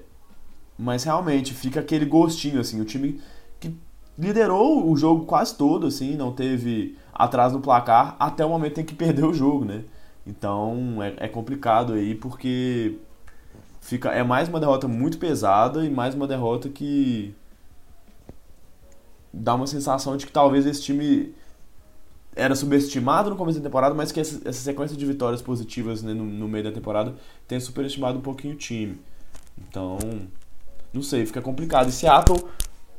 [0.78, 3.22] mas realmente fica aquele gostinho, assim, o time
[3.58, 3.74] que
[4.18, 8.84] liderou o jogo quase todo, assim, não teve atrás no placar até o momento em
[8.84, 9.84] que perdeu o jogo, né?
[10.26, 12.98] Então é, é complicado aí porque
[13.80, 17.34] fica é mais uma derrota muito pesada e mais uma derrota que
[19.32, 21.34] dá uma sensação de que talvez esse time
[22.34, 26.14] era subestimado no começo da temporada, mas que essa, essa sequência de vitórias positivas né,
[26.14, 27.14] no, no, meio da temporada
[27.46, 28.98] tenha superestimado um pouquinho o time.
[29.58, 29.98] Então,
[30.92, 31.88] não sei, fica complicado.
[31.88, 32.42] E Seattle,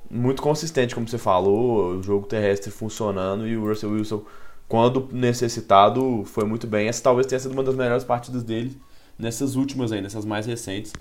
[0.10, 4.24] muito consistente, como você falou, o jogo terrestre funcionando e o Russell Wilson,
[4.68, 6.88] quando necessitado, foi muito bem.
[6.88, 8.80] Essa talvez tenha sido uma das melhores partidas dele
[9.18, 10.94] nessas últimas aí, nessas mais recentes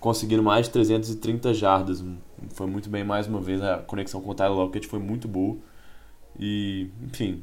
[0.00, 2.04] conseguindo mais de 330 jardas.
[2.54, 3.62] Foi muito bem mais uma vez.
[3.62, 5.56] A conexão com o Tyler Lockett foi muito boa.
[6.38, 7.42] E, enfim,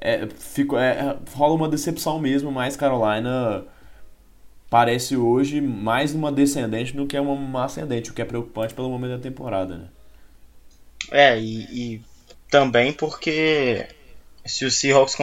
[0.00, 3.64] é, fico, é, rola uma decepção mesmo, mas Carolina
[4.68, 8.90] parece hoje mais uma descendente do que uma, uma ascendente, o que é preocupante pelo
[8.90, 9.88] momento da temporada, né?
[11.10, 12.02] É, e, e
[12.50, 13.86] também porque
[14.44, 15.16] se os Seahawks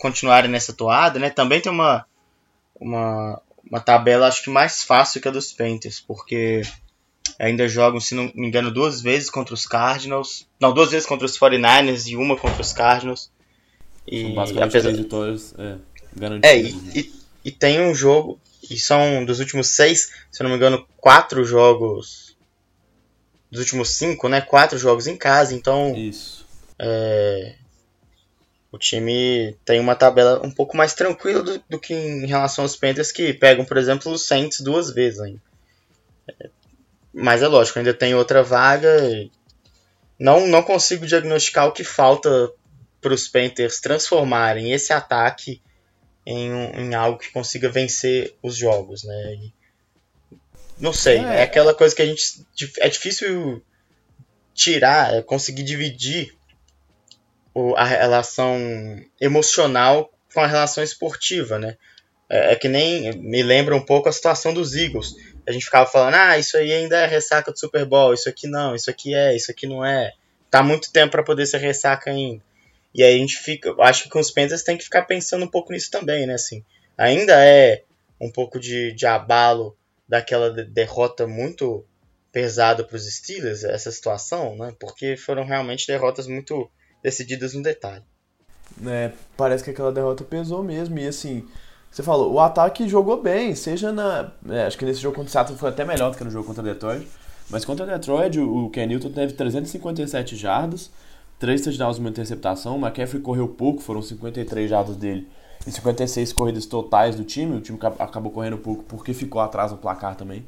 [0.00, 2.06] continuarem nessa toada, né, também tem uma,
[2.78, 6.62] uma, uma tabela acho que mais fácil que a dos Panthers, porque
[7.38, 10.46] ainda jogam, se não me engano, duas vezes contra os Cardinals.
[10.60, 13.30] Não, duas vezes contra os 49ers e uma contra os Cardinals.
[14.06, 14.88] E, são basicamente apesar...
[14.88, 15.76] três vitórias é,
[16.16, 16.50] garantidas.
[16.50, 17.12] É, e, e,
[17.44, 22.36] e, tem um jogo, e são dos últimos seis, se não me engano, quatro jogos.
[23.50, 24.42] Dos últimos cinco, né?
[24.42, 25.94] Quatro jogos em casa, então.
[25.96, 26.46] Isso.
[26.78, 27.54] É,
[28.70, 32.76] o time tem uma tabela um pouco mais tranquila do, do, que em relação aos
[32.76, 35.40] Panthers que pegam, por exemplo, os Saints duas vezes ainda.
[37.12, 38.90] Mas é lógico, ainda tem outra vaga.
[40.18, 42.52] Não, não consigo diagnosticar o que falta
[43.00, 45.62] para os Panthers transformarem esse ataque
[46.26, 49.34] em, em algo que consiga vencer os jogos, né?
[49.34, 49.52] E,
[50.78, 51.36] não sei, é.
[51.36, 52.46] é aquela coisa que a gente
[52.78, 53.62] é difícil
[54.54, 56.37] tirar, é conseguir dividir
[57.76, 58.58] a relação
[59.20, 61.76] emocional com a relação esportiva, né?
[62.30, 65.14] É, é, que nem me lembra um pouco a situação dos Eagles.
[65.46, 68.46] A gente ficava falando, ah, isso aí ainda é ressaca do Super Bowl, isso aqui
[68.46, 70.12] não, isso aqui é, isso aqui não é.
[70.50, 72.42] Tá muito tempo para poder ser ressaca ainda.
[72.94, 75.50] E aí a gente fica, acho que com os Panthers tem que ficar pensando um
[75.50, 76.34] pouco nisso também, né?
[76.34, 76.64] Assim,
[76.96, 77.82] ainda é
[78.20, 81.84] um pouco de, de abalo daquela derrota muito
[82.32, 84.74] pesada para os Steelers, essa situação, né?
[84.78, 86.70] Porque foram realmente derrotas muito
[87.02, 88.04] decididas no detalhe.
[88.86, 90.98] É, parece que aquela derrota pesou mesmo.
[90.98, 91.44] E assim,
[91.90, 94.30] você falou, o ataque jogou bem, seja na.
[94.48, 96.46] É, acho que nesse jogo contra o Seattle foi até melhor do que no jogo
[96.46, 97.06] contra o Detroit.
[97.50, 100.90] Mas contra o Detroit, o Ken Newton teve 357 jardas,
[101.38, 102.76] 3 touchdowns e uma interceptação.
[102.76, 105.26] O McCaffrey correu pouco, foram 53 jardas dele
[105.66, 107.56] e 56 corridas totais do time.
[107.56, 110.44] O time acabou correndo pouco porque ficou atrás no placar também.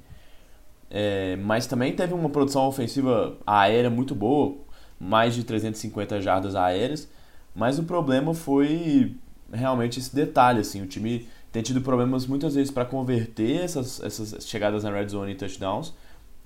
[0.90, 4.56] É, mas também teve uma produção ofensiva aérea muito boa
[5.00, 7.08] mais de 350 jardas aéreas,
[7.54, 9.16] mas o problema foi
[9.50, 14.46] realmente esse detalhe, assim, o time tem tido problemas muitas vezes para converter essas, essas
[14.46, 15.92] chegadas na red zone e touchdowns,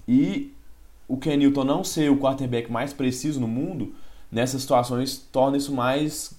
[0.07, 0.55] e
[1.07, 3.95] o Ken Newton não ser o quarterback mais preciso no mundo,
[4.31, 6.35] nessas situações torna isso mais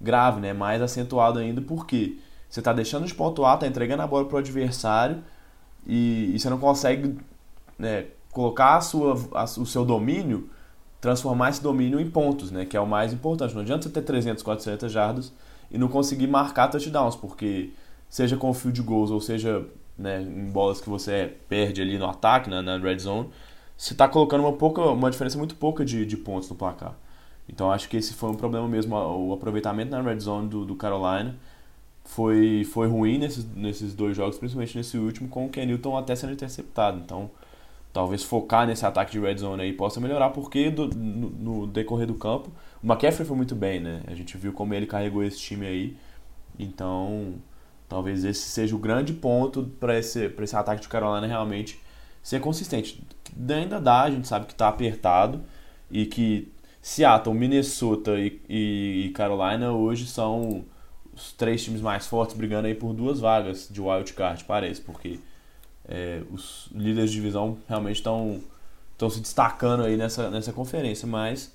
[0.00, 0.52] grave, né?
[0.52, 4.38] mais acentuado ainda, porque você está deixando de pontuar, está entregando a bola para o
[4.38, 5.22] adversário
[5.86, 7.16] e, e, você não consegue
[7.78, 10.50] né, colocar a sua, a, o seu domínio
[11.00, 12.64] transformar esse domínio em pontos, né?
[12.64, 13.54] Que é o mais importante.
[13.54, 15.32] Não adianta você ter 300, 400 jardas
[15.70, 17.70] e não conseguir marcar touchdowns, porque
[18.08, 19.64] seja com field goals ou seja
[19.96, 23.28] né, em bolas que você perde ali no ataque, né, na red zone,
[23.76, 26.94] você está colocando uma, pouca, uma diferença muito pouca de, de pontos no placar.
[27.48, 28.94] Então acho que esse foi um problema mesmo.
[28.96, 31.34] O aproveitamento na red zone do, do Carolina
[32.04, 36.14] foi, foi ruim nesses, nesses dois jogos, principalmente nesse último, com o Ken Newton até
[36.14, 36.98] sendo interceptado.
[36.98, 37.30] Então
[37.92, 42.06] talvez focar nesse ataque de red zone aí possa melhorar, porque do, no, no, decorrer
[42.06, 42.50] do campo,
[42.82, 44.02] o McCaffrey foi muito bem, né?
[44.06, 45.96] A gente viu como ele carregou esse time aí.
[46.58, 47.34] Então,
[47.88, 51.80] talvez esse seja o grande ponto para esse, esse ataque de Carolina realmente
[52.22, 53.02] ser consistente.
[53.48, 55.42] Ainda dá, a gente sabe que está apertado
[55.90, 56.52] e que
[56.82, 60.64] Seattle, Minnesota e, e, Carolina hoje são
[61.12, 65.18] os três times mais fortes brigando aí por duas vagas de wild card, parece, porque
[65.90, 68.40] é, os líderes de divisão realmente estão
[68.92, 71.54] estão se destacando aí nessa, nessa conferência, mas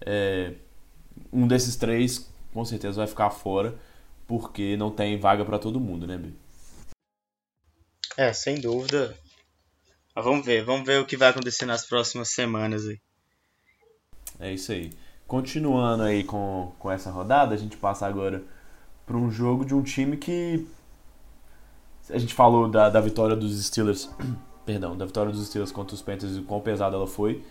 [0.00, 0.54] é,
[1.30, 3.76] um desses três com certeza vai ficar fora
[4.26, 6.30] porque não tem vaga para todo mundo, né, B?
[8.16, 9.16] É, sem dúvida.
[10.14, 12.98] Mas vamos ver, vamos ver o que vai acontecer nas próximas semanas aí.
[14.40, 14.92] É isso aí.
[15.26, 18.42] Continuando aí com, com essa rodada, a gente passa agora
[19.06, 20.66] para um jogo de um time que
[22.10, 24.10] a gente falou da, da vitória dos Steelers,
[24.64, 27.42] perdão, da vitória dos Steelers contra os Panthers e quão pesada ela foi.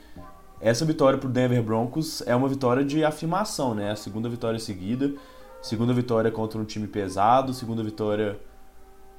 [0.59, 3.91] essa vitória pro Denver Broncos é uma vitória de afirmação, né?
[3.91, 5.13] A segunda vitória seguida,
[5.61, 8.39] segunda vitória contra um time pesado, segunda vitória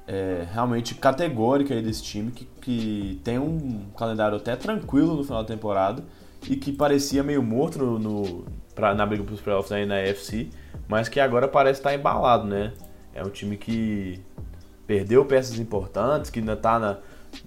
[0.07, 5.43] é, realmente categórica aí desse time que, que tem um calendário até tranquilo no final
[5.43, 6.03] da temporada
[6.49, 10.49] e que parecia meio morto no, pra, na briga pros playoffs aí na AFC,
[10.87, 12.73] mas que agora parece estar embalado, né?
[13.13, 14.19] É um time que
[14.89, 16.97] perdeu peças importantes, que ainda está na,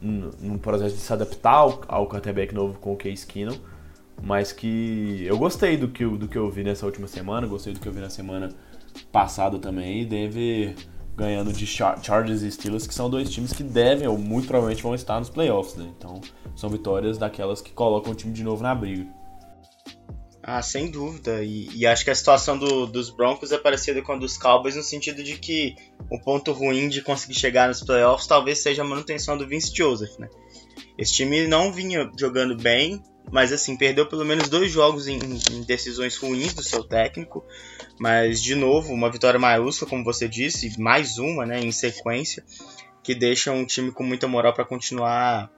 [0.00, 3.58] num processo de se adaptar ao, ao quarterback novo com o Case Keenum,
[4.22, 7.80] mas que eu gostei do que, do que eu vi nessa última semana, gostei do
[7.80, 8.50] que eu vi na semana
[9.10, 10.76] passada também, e Denver
[11.16, 14.94] ganhando de Chargers e Steelers, que são dois times que devem ou muito provavelmente vão
[14.94, 15.90] estar nos playoffs, né?
[15.98, 16.20] Então,
[16.54, 19.04] são vitórias daquelas que colocam o time de novo na briga.
[20.42, 21.44] Ah, sem dúvida.
[21.44, 24.74] E, e acho que a situação do, dos Broncos é parecida com a dos Cowboys
[24.74, 25.76] no sentido de que
[26.10, 30.18] o ponto ruim de conseguir chegar nos playoffs talvez seja a manutenção do Vince Joseph,
[30.18, 30.28] né?
[30.98, 35.18] Esse time não vinha jogando bem, mas assim, perdeu pelo menos dois jogos em,
[35.50, 37.44] em, decisões ruins do seu técnico.
[38.00, 42.44] Mas, de novo, uma vitória maiúscula, como você disse, mais uma, né, em sequência,
[43.02, 45.50] que deixa um time com muita moral para continuar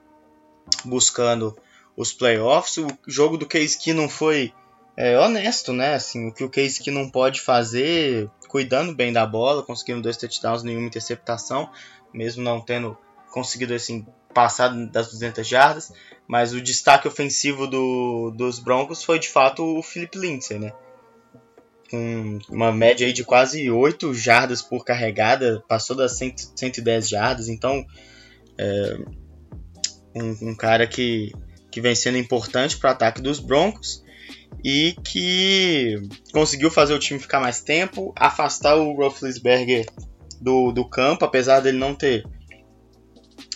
[0.83, 1.57] buscando
[1.97, 2.77] os playoffs.
[2.77, 4.53] O jogo do Case que não foi
[4.97, 5.95] é, honesto, né?
[5.95, 10.17] Assim, o que o Case que não pode fazer, cuidando bem da bola, conseguindo dois
[10.17, 11.69] touchdowns, nenhuma interceptação,
[12.13, 12.97] mesmo não tendo
[13.31, 15.93] conseguido assim passar das 200 jardas,
[16.27, 20.73] mas o destaque ofensivo do, dos Broncos foi de fato o Philip Lindsay, né?
[21.89, 27.47] Com uma média aí de quase 8 jardas por carregada, passou das 100, 110 jardas,
[27.47, 27.85] então
[28.57, 28.97] é,
[30.15, 31.33] um, um cara que,
[31.69, 34.04] que vem sendo importante para o ataque dos Broncos
[34.65, 35.93] e que
[36.33, 39.85] conseguiu fazer o time ficar mais tempo, afastar o Roethlisberger
[40.41, 42.25] do, do campo, apesar dele não ter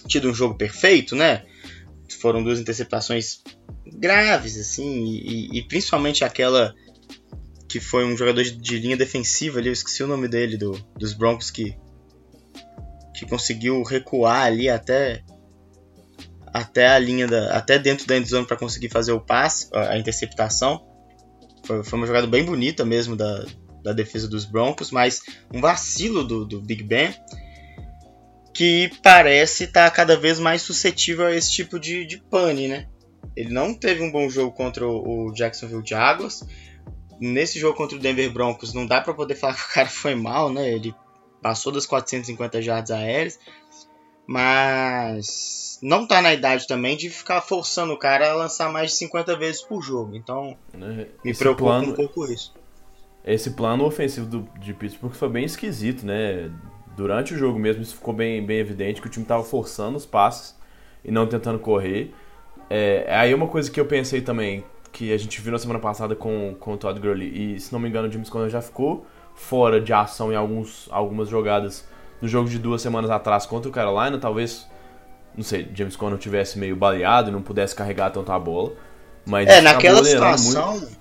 [0.07, 1.43] tido um jogo perfeito, né?
[2.21, 3.41] Foram duas interceptações
[3.87, 6.75] graves, assim, e, e principalmente aquela
[7.67, 10.73] que foi um jogador de, de, linha defensiva ali, eu esqueci o nome dele, do,
[10.95, 11.75] dos Broncos, que,
[13.15, 15.23] que conseguiu recuar ali até
[16.53, 20.88] até a linha da até dentro da endzone para conseguir fazer o passe, a interceptação.
[21.69, 23.45] Foi, foi uma jogada bem bonita mesmo da,
[23.83, 25.21] da defesa dos Broncos, mas
[25.53, 27.13] um vacilo do, do Big Ben
[28.51, 32.87] que parece estar tá cada vez mais suscetível a esse tipo de, de pane, né?
[33.35, 36.43] Ele não teve um bom jogo contra o, Jacksonville Jaguars.
[37.19, 40.15] Nesse jogo contra o Denver Broncos, não dá para poder falar que o cara foi
[40.15, 40.73] mal, né?
[40.73, 40.95] Ele
[41.39, 43.39] passou das 450 jardas aéreas,
[44.25, 48.97] mas não tá na idade também de ficar forçando o cara a lançar mais de
[48.97, 50.15] 50 vezes por jogo.
[50.15, 52.53] Então, é, me esse preocupa plano, um pouco isso.
[53.23, 56.51] Esse plano ofensivo do, de Pittsburgh foi bem esquisito, né?
[56.95, 60.05] Durante o jogo mesmo, isso ficou bem, bem evidente que o time estava forçando os
[60.05, 60.57] passes
[61.03, 62.13] e não tentando correr.
[62.69, 66.15] É, aí uma coisa que eu pensei também, que a gente viu na semana passada
[66.15, 69.05] com, com o Todd Gurley, e se não me engano o James Conner já ficou
[69.33, 71.87] fora de ação em alguns, algumas jogadas
[72.21, 74.68] no jogo de duas semanas atrás contra o Carolina, talvez
[75.39, 78.73] não sei, James Conner tivesse meio baleado e não pudesse carregar tanto a bola.
[79.25, 80.97] Mas é, naquela situação, muito...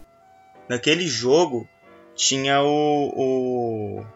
[0.69, 1.69] naquele jogo,
[2.15, 4.07] tinha o, o,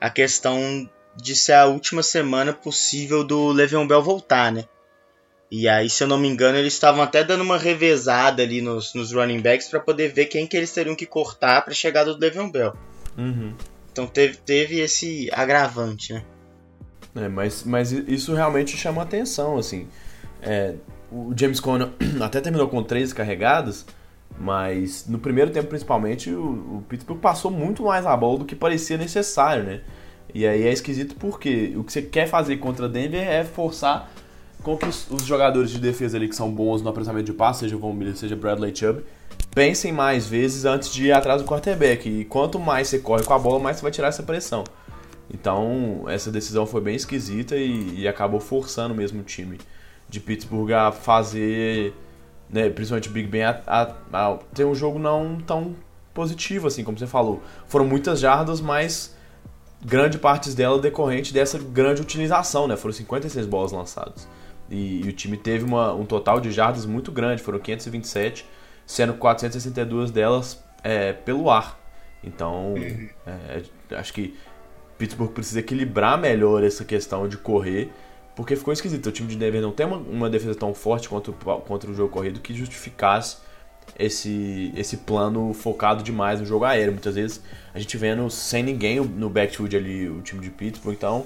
[0.00, 4.64] a questão de ser a última semana possível do Le'Veon Bell voltar, né?
[5.50, 8.94] E aí, se eu não me engano, eles estavam até dando uma revezada ali nos,
[8.94, 12.18] nos running backs para poder ver quem que eles teriam que cortar para chegada do
[12.18, 12.72] Le'Veon Bell.
[13.18, 13.54] Uhum.
[13.92, 16.24] Então teve, teve esse agravante, né?
[17.14, 19.86] É, mas, mas isso realmente chama atenção, assim.
[20.42, 20.74] É,
[21.10, 21.88] o James Conner
[22.20, 23.86] até terminou com três carregadas,
[24.38, 28.56] mas no primeiro tempo, principalmente, o, o, Pittsburgh passou muito mais a bola do que
[28.56, 29.80] parecia necessário, né?
[30.34, 34.10] E aí é esquisito porque o que você quer fazer contra Denver é forçar
[34.64, 37.60] com que os, os jogadores de defesa ali que são bons no apressamento de passe,
[37.60, 39.04] seja Von Miller, seja Bradley Chubb,
[39.54, 42.08] pensem mais vezes antes de ir atrás do quarterback.
[42.08, 44.64] E quanto mais você corre com a bola, mais você vai tirar essa pressão.
[45.32, 49.58] Então, essa decisão foi bem esquisita e, e acabou forçando mesmo o time
[50.08, 51.94] de Pittsburgh a fazer,
[52.48, 55.74] né, principalmente o Big Ben, a, a, a, ter um jogo não tão
[56.12, 57.42] positivo, assim, como você falou.
[57.66, 59.16] Foram muitas jardas, mas
[59.84, 62.76] grande parte dela decorrente dessa grande utilização, né?
[62.76, 64.28] Foram 56 bolas lançadas.
[64.70, 68.46] E, e o time teve uma, um total de jardas muito grande, foram 527,
[68.86, 71.78] sendo 462 delas é, pelo ar.
[72.22, 73.08] Então, uhum.
[73.26, 73.62] é,
[73.96, 74.34] acho que
[74.98, 77.90] Pittsburgh precisa equilibrar melhor essa questão de correr,
[78.34, 79.06] porque ficou esquisito.
[79.06, 81.94] O time de Denver não tem uma, uma defesa tão forte contra o, contra o
[81.94, 83.38] jogo corrido que justificasse
[83.98, 86.92] esse, esse plano focado demais no jogo aéreo.
[86.92, 87.42] Muitas vezes
[87.72, 91.24] a gente vendo sem ninguém no backfield ali o time de Pittsburgh, então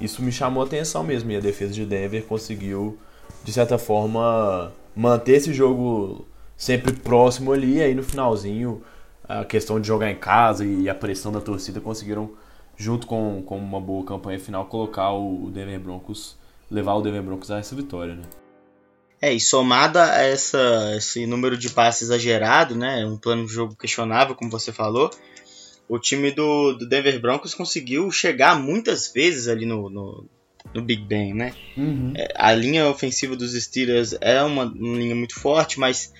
[0.00, 1.30] isso me chamou a atenção mesmo.
[1.30, 2.98] E a defesa de Denver conseguiu,
[3.42, 8.82] de certa forma, manter esse jogo sempre próximo ali, e aí no finalzinho
[9.26, 12.30] a questão de jogar em casa e a pressão da torcida conseguiram,
[12.76, 16.36] junto com, com uma boa campanha final, colocar o Denver Broncos,
[16.70, 18.24] levar o Denver Broncos a essa vitória, né?
[19.20, 23.74] É, e somada a essa, esse número de passes exagerado, né, um plano de jogo
[23.74, 25.10] questionável, como você falou,
[25.88, 30.26] o time do, do Denver Broncos conseguiu chegar muitas vezes ali no, no,
[30.74, 31.54] no Big Ben, né?
[31.76, 32.12] Uhum.
[32.16, 36.12] É, a linha ofensiva dos Steelers é uma, uma linha muito forte, mas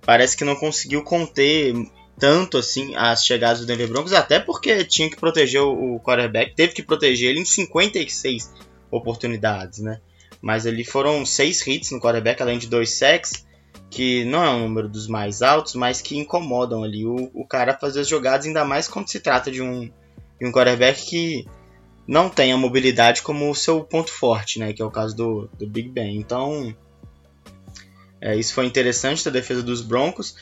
[0.00, 1.74] parece que não conseguiu conter
[2.18, 6.72] tanto assim as chegadas do Denver Broncos, até porque tinha que proteger o quarterback, teve
[6.72, 8.52] que proteger ele em 56
[8.90, 10.00] oportunidades, né?
[10.40, 13.46] Mas ali foram seis hits no quarterback, além de dois sacks,
[13.88, 17.78] que não é um número dos mais altos, mas que incomodam ali o, o cara
[17.78, 19.90] fazer as jogadas, ainda mais quando se trata de um,
[20.40, 21.46] de um quarterback que
[22.06, 24.72] não tem a mobilidade como o seu ponto forte, né?
[24.72, 26.16] Que é o caso do, do Big Ben.
[26.16, 26.74] Então,
[28.20, 30.36] é, isso foi interessante da defesa dos Broncos.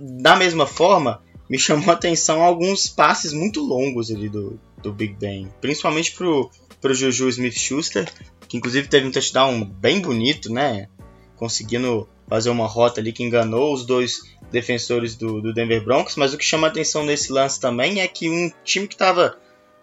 [0.00, 5.14] Da mesma forma, me chamou a atenção alguns passes muito longos ali do, do Big
[5.14, 6.50] Ben, principalmente pro,
[6.80, 8.10] pro Juju Smith-Schuster,
[8.48, 10.88] que inclusive teve um touchdown bem bonito, né?
[11.36, 16.32] Conseguindo fazer uma rota ali que enganou os dois defensores do, do Denver Broncos, mas
[16.32, 19.38] o que chama a atenção nesse lance também é que um time que estava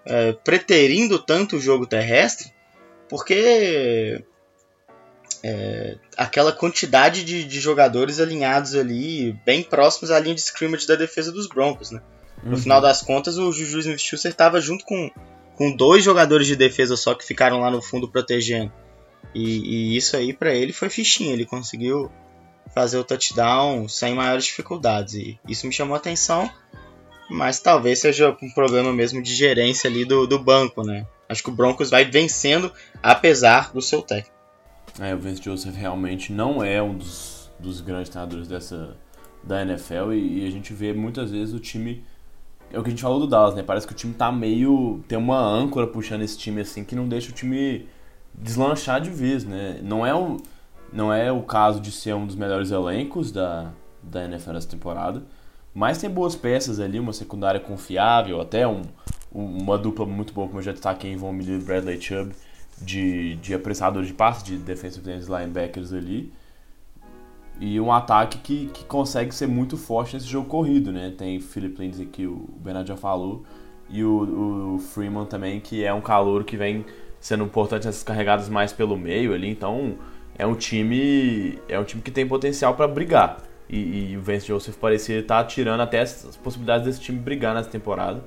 [0.06, 2.52] é, preterindo tanto o jogo terrestre,
[3.10, 4.24] porque
[5.48, 10.96] é, aquela quantidade de, de, jogadores alinhados ali, bem próximos à linha de scrimmage da
[10.96, 12.02] defesa dos Broncos, né?
[12.42, 12.58] No uhum.
[12.58, 15.12] final das contas, o Juju Smith-Schuster estava junto com,
[15.56, 18.74] com dois jogadores de defesa só que ficaram lá no fundo protegendo.
[19.36, 22.12] E, e isso aí para ele foi fichinha, ele conseguiu
[22.74, 25.14] fazer o touchdown sem maiores dificuldades.
[25.14, 26.50] E isso me chamou a atenção,
[27.30, 31.06] mas talvez seja um problema mesmo de gerência ali do, do banco, né?
[31.30, 32.74] Acho que o Broncos vai vencendo
[33.04, 34.35] apesar do seu técnico.
[35.00, 38.96] É, o Vince Joseph realmente não é um dos, dos grandes treinadores dessa,
[39.44, 42.04] da NFL e, e, a gente vê muitas vezes o time.
[42.72, 43.62] É o que a gente falou do Dallas, né?
[43.62, 45.04] Parece que o time tá meio.
[45.08, 47.88] tem uma âncora puxando esse time assim que não deixa o time
[48.34, 49.80] deslanchar de vez, né?
[49.84, 50.38] Não é o,
[50.92, 53.72] não é o caso de ser um dos melhores elencos da,
[54.02, 55.24] da NFL nessa temporada,
[55.74, 58.82] mas tem boas peças ali, uma secundária confiável, até um,
[59.32, 62.34] uma dupla muito boa, como eu já destaquei em Von Miller e Bradley Chubb
[62.82, 66.32] de, de apressadores de passe, de defensive ends linebackers ali.
[67.60, 71.14] E um ataque que, que consegue ser muito forte nesse jogo corrido, né?
[71.18, 73.44] Tem Philip Lindsay que o Bernard já falou,
[73.90, 76.86] e o, o Freeman também, que é um calor que vem
[77.20, 79.96] sendo importante nessas carregadas mais pelo meio ali, então
[80.38, 83.38] é um time é um time que tem potencial para brigar.
[83.68, 87.56] E, e, o Vance Joseph parecia estar tá tirando até as possibilidades desse time brigar
[87.56, 88.24] nessa temporada.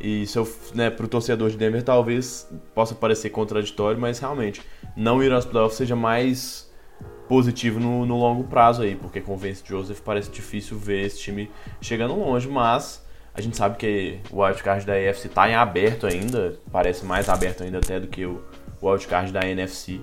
[0.00, 4.60] E isso, né, pro torcedor de Denver talvez possa parecer contraditório, mas realmente
[4.96, 6.70] não ir aos playoffs seja mais
[7.28, 11.20] positivo no, no longo prazo aí, porque com o Vance Joseph parece difícil ver esse
[11.20, 16.06] time chegando longe, mas a gente sabe que o wildcard da AFC está em aberto
[16.06, 18.42] ainda, parece mais aberto ainda até do que o
[18.82, 20.00] wildcard da NFC.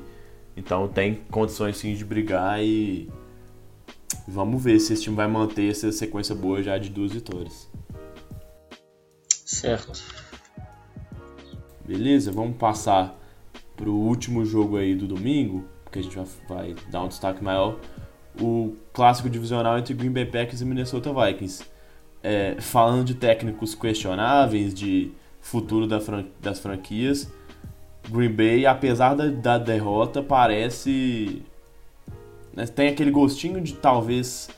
[0.56, 3.10] Então tem condições sim de brigar e
[4.28, 7.70] vamos ver se esse time vai manter essa sequência boa já de duas vitórias.
[9.52, 10.02] Certo.
[11.86, 13.14] Beleza, vamos passar
[13.76, 17.78] pro último jogo aí do domingo, porque a gente vai dar um destaque maior.
[18.40, 21.66] O clássico divisional entre Green Bay Packers e Minnesota Vikings.
[22.24, 27.30] É, falando de técnicos questionáveis, de futuro da fran das franquias,
[28.10, 31.44] Green Bay, apesar da, da derrota, parece.
[32.54, 34.50] Né, tem aquele gostinho de talvez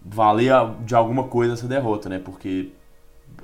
[0.00, 0.52] valer
[0.84, 2.20] de alguma coisa essa derrota, né?
[2.20, 2.70] Porque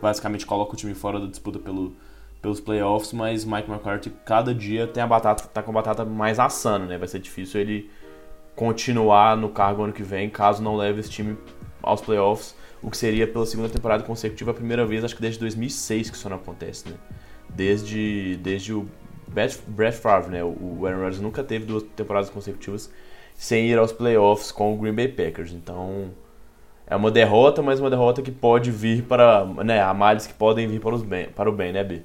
[0.05, 1.97] basicamente coloca o time fora da disputa pelo,
[2.43, 6.39] pelos playoffs, mas Mike McCarthy cada dia tem a batata, tá com a batata mais
[6.39, 6.99] assando, né?
[6.99, 7.91] Vai ser difícil ele
[8.55, 11.39] continuar no cargo ano que vem, caso não leve esse time
[11.83, 15.41] aos playoffs, o que seria pela segunda temporada consecutiva a primeira vez, acho que desde
[15.41, 16.97] 2006 que isso não acontece, né?
[17.49, 18.87] Desde, desde o
[19.27, 20.45] Brett Favre, né?
[20.45, 22.93] O Aaron Rodgers nunca teve duas temporadas consecutivas
[23.35, 26.11] sem ir aos playoffs com o Green Bay Packers, então
[26.87, 30.69] é uma derrota, mas uma derrota que pode vir para, né, há males que podem
[30.69, 32.03] vir para, os bem, para o bem, né, B?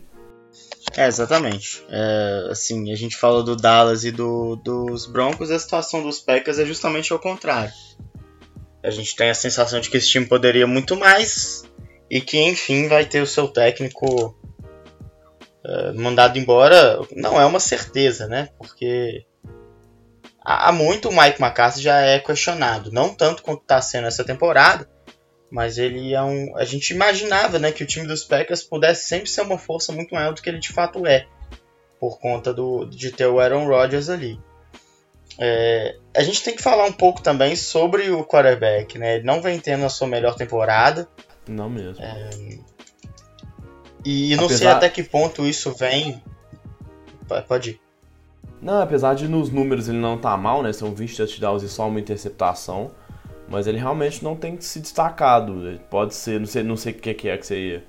[0.96, 1.84] É, exatamente.
[1.90, 6.60] É, assim, a gente fala do Dallas e do, dos Broncos, a situação dos Packers
[6.60, 7.72] é justamente ao contrário.
[8.82, 11.64] A gente tem a sensação de que esse time poderia muito mais
[12.10, 14.36] e que, enfim, vai ter o seu técnico
[15.66, 17.00] é, mandado embora.
[17.16, 18.50] Não é uma certeza, né?
[18.58, 19.26] Porque
[20.44, 22.92] há muito o Mike McCarthy já é questionado.
[22.92, 24.90] Não tanto quanto está sendo essa temporada,
[25.52, 26.56] mas ele é um.
[26.58, 30.14] A gente imaginava né, que o time dos Packers pudesse sempre ser uma força muito
[30.14, 31.28] maior do que ele de fato é,
[32.00, 34.40] por conta do, de ter o Aaron Rodgers ali.
[35.38, 39.16] É, a gente tem que falar um pouco também sobre o quarterback, né?
[39.16, 41.08] Ele não vem tendo a sua melhor temporada.
[41.48, 42.04] Não mesmo.
[42.04, 42.30] É,
[44.06, 44.58] e não Apesar...
[44.58, 46.22] sei até que ponto isso vem.
[47.48, 47.89] Pode ir.
[48.62, 50.74] Não, apesar de nos números ele não tá mal, né?
[50.74, 52.92] São 20 touchdowns e só uma interceptação.
[53.48, 55.80] Mas ele realmente não tem se destacado.
[55.90, 57.84] Pode ser, não sei, não sei o que é que você ia,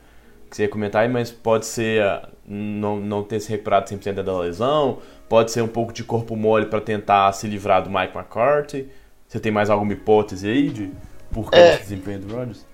[0.48, 4.22] que você ia comentar aí, mas pode ser ah, não, não ter se recuperado 100%
[4.22, 4.98] da lesão,
[5.28, 8.88] pode ser um pouco de corpo mole para tentar se livrar do Mike McCarthy.
[9.28, 10.90] Você tem mais alguma hipótese aí de
[11.30, 12.66] por que é, desempenho do Rodgers?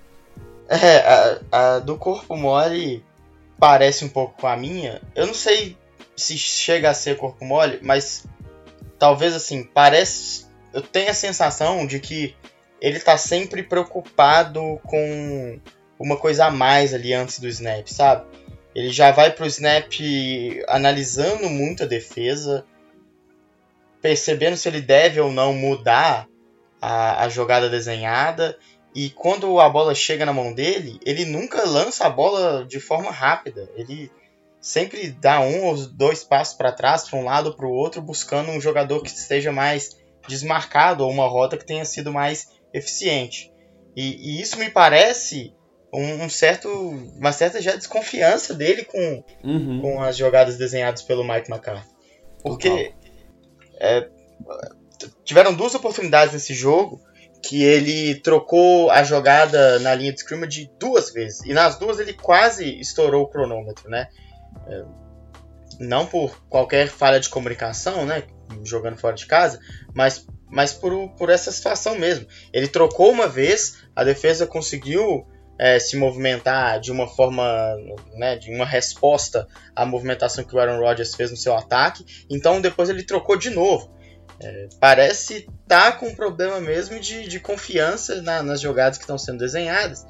[0.67, 3.03] É, a, a, do corpo mole
[3.59, 5.01] parece um pouco com a minha.
[5.13, 5.77] Eu não sei
[6.17, 8.25] se chega a ser corpo mole, mas
[8.97, 10.47] talvez assim, parece.
[10.73, 12.35] Eu tenho a sensação de que
[12.81, 15.59] ele tá sempre preocupado com
[15.99, 18.25] uma coisa a mais ali antes do snap, sabe?
[18.75, 19.91] Ele já vai pro snap
[20.67, 22.65] analisando muito a defesa,
[24.01, 26.27] percebendo se ele deve ou não mudar
[26.81, 28.57] a, a jogada desenhada.
[28.93, 33.11] E quando a bola chega na mão dele, ele nunca lança a bola de forma
[33.11, 33.69] rápida.
[33.75, 34.11] Ele
[34.59, 38.01] sempre dá um ou dois passos para trás, para um lado ou para o outro,
[38.01, 39.97] buscando um jogador que esteja mais
[40.27, 43.51] desmarcado ou uma rota que tenha sido mais eficiente.
[43.95, 45.55] E, e isso me parece
[45.93, 49.81] um, um, certo, uma certa já desconfiança dele com, uhum.
[49.81, 51.89] com as jogadas desenhadas pelo Mike McCarthy.
[52.43, 52.93] Porque
[53.79, 54.07] é,
[55.23, 57.01] tiveram duas oportunidades nesse jogo
[57.41, 61.41] que ele trocou a jogada na linha de scrimmage duas vezes.
[61.45, 64.07] E nas duas ele quase estourou o cronômetro, né?
[64.67, 64.83] É,
[65.79, 68.23] não por qualquer falha de comunicação, né?
[68.63, 69.59] Jogando fora de casa,
[69.93, 72.25] mas mas por, por essa situação mesmo.
[72.53, 75.27] Ele trocou uma vez, a defesa conseguiu
[75.59, 77.75] é, se movimentar de uma forma,
[78.13, 82.61] né, de uma resposta à movimentação que o Aaron Rodgers fez no seu ataque, então
[82.61, 83.95] depois ele trocou de novo.
[84.39, 89.03] É, parece estar tá com um problema mesmo de, de confiança na, nas jogadas que
[89.03, 90.05] estão sendo desenhadas,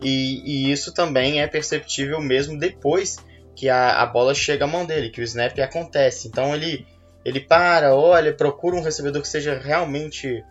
[0.00, 3.16] e, e, isso também é perceptível mesmo depois
[3.58, 6.28] que a, a bola chega à mão dele, que o snap acontece.
[6.28, 6.86] Então ele
[7.24, 10.44] ele para, olha, procura um recebedor que seja realmente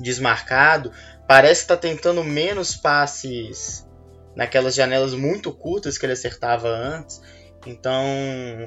[0.00, 0.90] desmarcado.
[1.28, 3.86] Parece que está tentando menos passes
[4.34, 7.20] naquelas janelas muito curtas que ele acertava antes.
[7.66, 8.02] Então,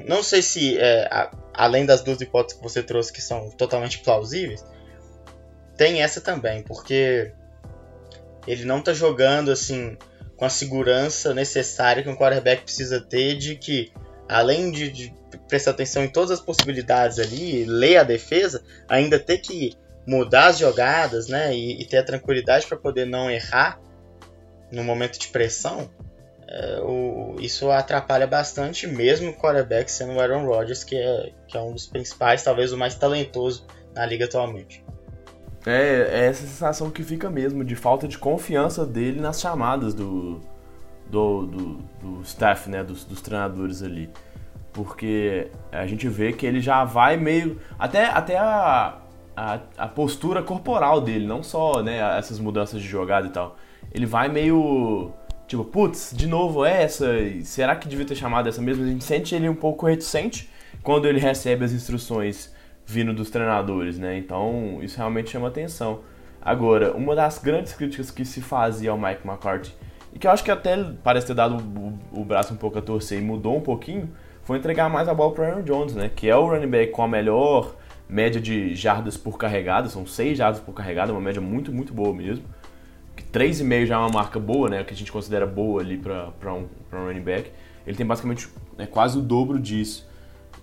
[0.08, 4.00] não sei se, é, a, além das duas hipóteses que você trouxe que são totalmente
[4.00, 4.64] plausíveis,
[5.76, 7.34] tem essa também, porque
[8.46, 9.98] ele não está jogando assim
[10.38, 13.92] com a segurança necessária que um quarterback precisa ter de que,
[14.30, 15.14] além de, de
[15.50, 19.76] prestar atenção em todas as possibilidades ali, ler a defesa, ainda ter que
[20.06, 23.80] mudar as jogadas, né, e, e ter a tranquilidade para poder não errar
[24.72, 25.90] no momento de pressão,
[26.48, 31.58] é, o, isso atrapalha bastante, mesmo o quarterback sendo o Aaron Rodgers, que é, que
[31.58, 34.84] é um dos principais, talvez o mais talentoso na liga atualmente.
[35.68, 40.40] É, é essa sensação que fica mesmo, de falta de confiança dele nas chamadas do,
[41.10, 41.66] do, do,
[42.02, 44.10] do staff, né, dos, dos treinadores ali
[44.78, 47.60] porque a gente vê que ele já vai meio.
[47.80, 49.00] Até, até a,
[49.36, 53.58] a, a, postura corporal dele, não só né, essas mudanças de jogada e tal.
[53.92, 55.12] Ele vai meio.
[55.48, 57.08] Tipo, putz, de novo essa?
[57.44, 58.84] Será que devia ter chamado essa mesmo?
[58.84, 60.48] A gente sente ele um pouco reticente
[60.84, 62.54] quando ele recebe as instruções
[62.88, 64.18] vindo dos treinadores, né?
[64.18, 66.00] Então isso realmente chama atenção.
[66.42, 69.76] Agora, uma das grandes críticas que se fazia ao Mike McCarthy,
[70.14, 71.58] e que eu acho que até parece ter dado
[72.12, 74.10] o, braço um pouco a torcer e mudou um pouquinho,
[74.44, 76.10] foi entregar mais a bola para Aaron Jones, né?
[76.16, 77.76] Que é o running back com a melhor
[78.08, 82.14] média de jardas por carregada, são 6 jardas por carregada, uma média muito, muito boa
[82.14, 82.46] mesmo.
[83.34, 84.84] 3,5 já é uma marca boa, né?
[84.86, 87.52] Que a gente considera boa ali para um, um running back.
[87.86, 90.08] Ele tem basicamente né, quase o dobro disso.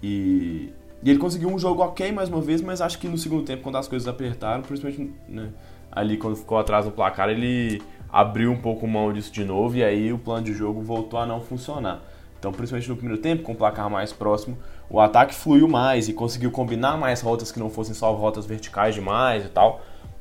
[0.03, 0.73] E,
[1.05, 3.63] e, ele conseguiu um jogo ok mais uma vez, mas acho que no segundo tempo,
[3.63, 5.51] quando as coisas apertaram, principalmente né,
[5.93, 9.85] ali quando ficou atrás do placar, ele abriu um pouco mão disso de novo e
[9.85, 12.01] aí o plano de jogo voltou a não funcionar.
[12.39, 14.59] Então, principalmente no primeiro tempo, com o placar mais próximo,
[14.91, 18.95] o ataque fluiu mais e conseguiu combinar mais rotas que não fossem só rotas verticais
[18.95, 19.81] demais e tal.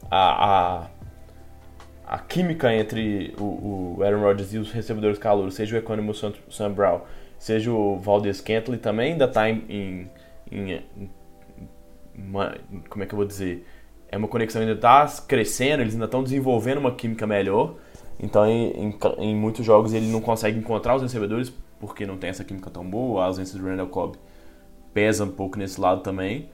[0.09, 0.45] A,
[0.77, 0.87] a,
[2.07, 3.43] a química entre o,
[3.97, 7.01] o, Aaron Rodgers e os recebedores calouros, seja o Economo Sam Brown,
[7.37, 10.11] seja o Valdez Kentley, também ainda está em, em,
[10.53, 11.09] em,
[12.15, 12.55] uma,
[12.89, 13.65] como é que eu vou dizer?
[14.07, 17.75] É uma conexão ainda está crescendo, eles ainda estão desenvolvendo uma química melhor.
[18.19, 22.29] Então, em, em, em, muitos jogos ele não consegue encontrar os recebedores porque não tem
[22.29, 24.17] essa química tão boa, a ausência do Randall Cobb
[24.93, 26.49] pesa um pouco nesse lado também,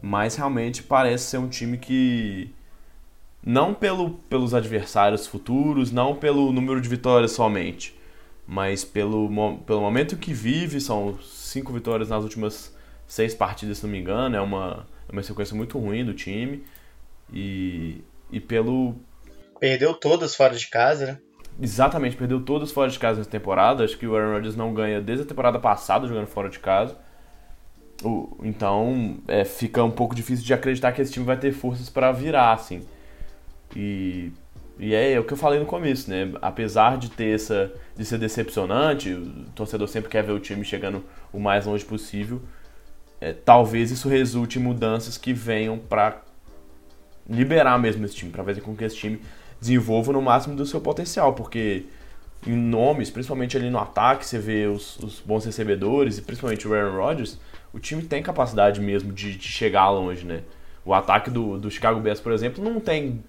[0.00, 2.54] mas realmente parece ser um time que
[3.44, 7.98] não pelo, pelos adversários futuros, não pelo número de vitórias somente,
[8.46, 9.28] mas pelo,
[9.66, 12.74] pelo momento que vive, são cinco vitórias nas últimas
[13.12, 14.34] seis partidas, se não me engano.
[14.34, 16.64] É uma, é uma sequência muito ruim do time.
[17.32, 18.96] E, e pelo.
[19.60, 21.18] Perdeu todas fora de casa, né?
[21.60, 23.84] Exatamente, perdeu todas fora de casa nessa temporada.
[23.84, 26.96] Acho que o Aaron Rodgers não ganha desde a temporada passada jogando fora de casa.
[28.42, 32.10] Então é, fica um pouco difícil de acreditar que esse time vai ter forças para
[32.12, 32.82] virar, assim.
[33.76, 34.32] E,
[34.78, 36.32] e é, é, o que eu falei no começo, né?
[36.40, 37.70] Apesar de ter essa.
[37.94, 42.40] de ser decepcionante, o torcedor sempre quer ver o time chegando o mais longe possível.
[43.22, 46.20] É, talvez isso resulte em mudanças que venham para
[47.30, 49.20] liberar mesmo esse time, para fazer com que esse time
[49.60, 51.84] desenvolva no máximo do seu potencial, porque
[52.44, 56.74] em nomes, principalmente ali no ataque, você vê os, os bons recebedores e principalmente o
[56.74, 57.38] Aaron Rodgers,
[57.72, 60.42] o time tem capacidade mesmo de, de chegar longe, né?
[60.84, 63.22] O ataque do, do Chicago Bears, por exemplo, não tem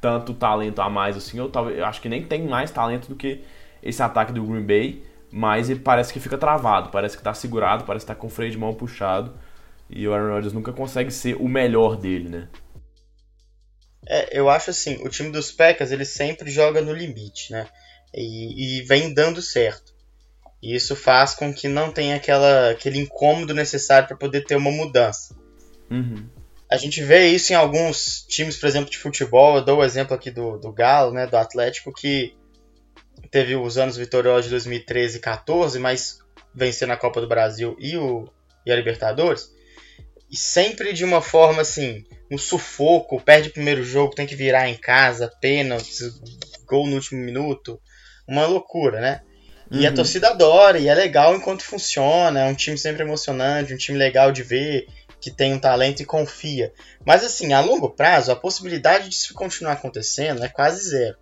[0.00, 3.40] tanto talento a mais assim, eu, eu acho que nem tem mais talento do que
[3.82, 7.84] esse ataque do Green Bay, mas ele parece que fica travado, parece que está segurado,
[7.84, 9.38] parece que está com o freio de mão puxado,
[9.88, 12.48] e o Aaron Rodgers nunca consegue ser o melhor dele, né?
[14.06, 17.66] É, eu acho assim, o time dos Packers ele sempre joga no limite, né?
[18.14, 19.92] E, e vem dando certo.
[20.62, 24.70] E isso faz com que não tenha aquela, aquele incômodo necessário para poder ter uma
[24.70, 25.34] mudança.
[25.90, 26.26] Uhum.
[26.70, 29.56] A gente vê isso em alguns times, por exemplo, de futebol.
[29.56, 32.34] Eu dou o exemplo aqui do, do Galo, né, do Atlético, que
[33.30, 36.18] teve os anos vitoriosos de 2013 e 14, mas
[36.54, 38.28] vencendo a Copa do Brasil e, o,
[38.66, 39.50] e a Libertadores.
[40.30, 44.68] E sempre de uma forma assim, um sufoco, perde o primeiro jogo, tem que virar
[44.68, 45.90] em casa, pênalti,
[46.66, 47.80] gol no último minuto.
[48.26, 49.22] Uma loucura, né?
[49.70, 49.88] E uhum.
[49.88, 53.98] a torcida adora, e é legal enquanto funciona, é um time sempre emocionante, um time
[53.98, 54.86] legal de ver,
[55.20, 56.72] que tem um talento e confia.
[57.04, 61.16] Mas assim, a longo prazo, a possibilidade disso continuar acontecendo é quase zero.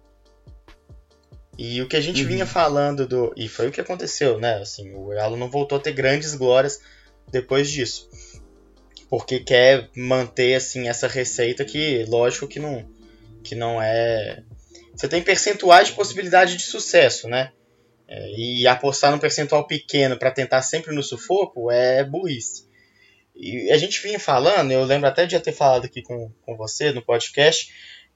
[1.59, 2.29] E o que a gente uhum.
[2.29, 3.35] vinha falando do.
[3.37, 4.59] E foi o que aconteceu, né?
[4.59, 6.81] Assim, o Galo não voltou a ter grandes glórias
[7.29, 8.09] depois disso.
[9.11, 12.89] Porque quer manter assim essa receita que, lógico que não,
[13.43, 14.45] que não é.
[14.95, 17.51] Você tem percentuais de possibilidade de sucesso, né?
[18.07, 22.69] É, e apostar num percentual pequeno para tentar sempre no sufoco é burrice.
[23.35, 26.57] E a gente vinha falando, eu lembro até de já ter falado aqui com, com
[26.57, 27.73] você no podcast,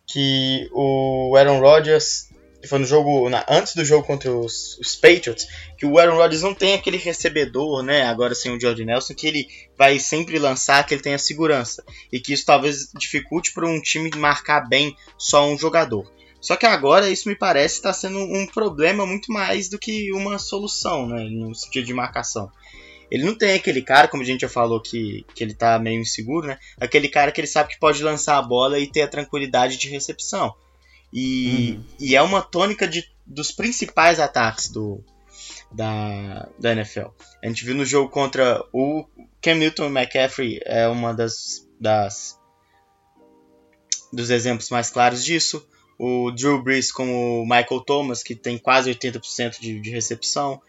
[0.07, 2.28] que o Aaron Rodgers
[2.66, 5.46] foi no jogo, na, antes do jogo contra os, os, Patriots,
[5.76, 9.26] que o Aaron Rodgers não tem aquele recebedor, né, agora sem o George Nelson, que
[9.26, 11.84] ele vai sempre lançar, que ele tem a segurança.
[12.12, 16.10] E que isso talvez dificulte para um time marcar bem só um jogador.
[16.40, 20.38] Só que agora isso me parece estar sendo um problema muito mais do que uma
[20.38, 22.50] solução, né, no sentido de marcação.
[23.12, 26.00] Ele não tem aquele cara, como a gente já falou, que, que ele tá meio
[26.00, 26.58] inseguro, né?
[26.80, 29.90] Aquele cara que ele sabe que pode lançar a bola e ter a tranquilidade de
[29.90, 30.54] recepção.
[31.12, 31.84] E, uhum.
[32.00, 35.04] e é uma tônica de, dos principais ataques do,
[35.70, 37.08] da, da NFL.
[37.42, 39.04] A gente viu no jogo contra o
[39.40, 42.40] Cam Newton e McCaffrey, é uma das, das
[44.12, 45.66] dos exemplos mais claros disso
[46.04, 50.60] o Drew Brees com o Michael Thomas, que tem quase 80% de, de recepção,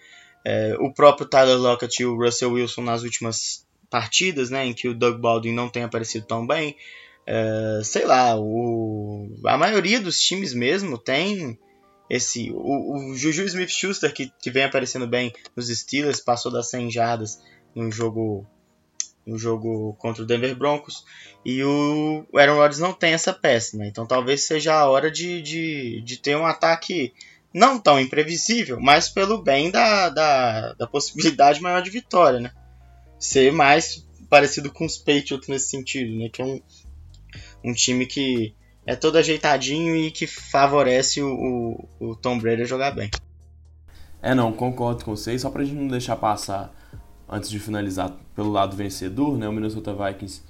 [0.46, 4.88] é, o próprio Tyler Lockett e o Russell Wilson nas últimas partidas, né, em que
[4.88, 6.76] o Doug Baldwin não tem aparecido tão bem.
[7.26, 11.58] É, sei lá, o, a maioria dos times mesmo tem
[12.10, 12.52] esse.
[12.52, 16.92] O, o Juju Smith Schuster, que, que vem aparecendo bem nos Steelers, passou das 100
[16.92, 17.42] jardas
[17.76, 18.46] um jogo
[19.26, 21.06] no jogo contra o Denver Broncos.
[21.46, 23.88] E o Aaron Rodgers não tem essa peça, né?
[23.88, 27.14] Então talvez seja a hora de, de, de ter um ataque
[27.54, 32.52] não tão imprevisível, mas pelo bem da, da, da possibilidade maior de vitória, né?
[33.20, 36.30] Ser mais parecido com os Patriots nesse sentido, né?
[36.30, 36.62] Que é um,
[37.64, 38.54] um time que
[38.86, 43.10] é todo ajeitadinho e que favorece o, o, o Tom Brady a jogar bem.
[44.22, 45.42] É, não, concordo com vocês.
[45.42, 46.74] Só pra gente não deixar passar
[47.28, 50.42] antes de finalizar pelo lado vencedor, né, o Minnesota Vikings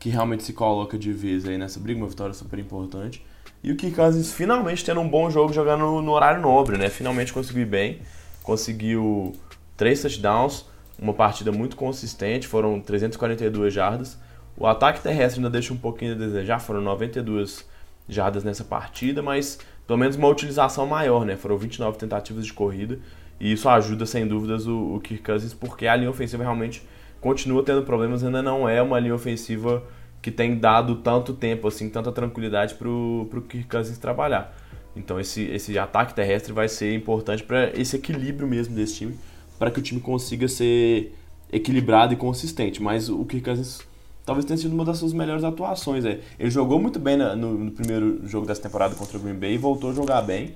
[0.00, 3.22] que realmente se coloca de vez aí nessa briga, uma vitória super importante.
[3.62, 6.88] E o Kirk Cousins finalmente tendo um bom jogo jogando no, no horário nobre, né?
[6.88, 8.00] Finalmente conseguiu bem,
[8.42, 9.34] conseguiu
[9.76, 10.64] três touchdowns,
[10.98, 14.18] uma partida muito consistente, foram 342 jardas.
[14.56, 17.66] O ataque terrestre ainda deixa um pouquinho a desejar, foram 92
[18.08, 21.36] jardas nessa partida, mas pelo menos uma utilização maior, né?
[21.36, 22.98] Foram 29 tentativas de corrida
[23.40, 26.82] e isso ajuda, sem dúvidas, o, o Kirk Cousins, porque a linha ofensiva realmente
[27.20, 29.82] continua tendo problemas, ainda não é uma linha ofensiva
[30.20, 34.54] que tem dado tanto tempo, assim, tanta tranquilidade para o Kirk Cousins trabalhar.
[34.94, 39.18] Então esse, esse ataque terrestre vai ser importante para esse equilíbrio mesmo desse time,
[39.58, 41.14] para que o time consiga ser
[41.52, 42.82] equilibrado e consistente.
[42.82, 43.80] Mas o Kirk Cousins
[44.24, 46.04] talvez tenha sido uma das suas melhores atuações.
[46.04, 46.20] É.
[46.38, 49.58] Ele jogou muito bem no, no, primeiro jogo dessa temporada contra o Green Bay e
[49.58, 50.54] voltou a jogar bem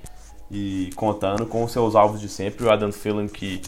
[0.50, 3.60] e contando com os seus alvos de sempre, o Adam Thielen que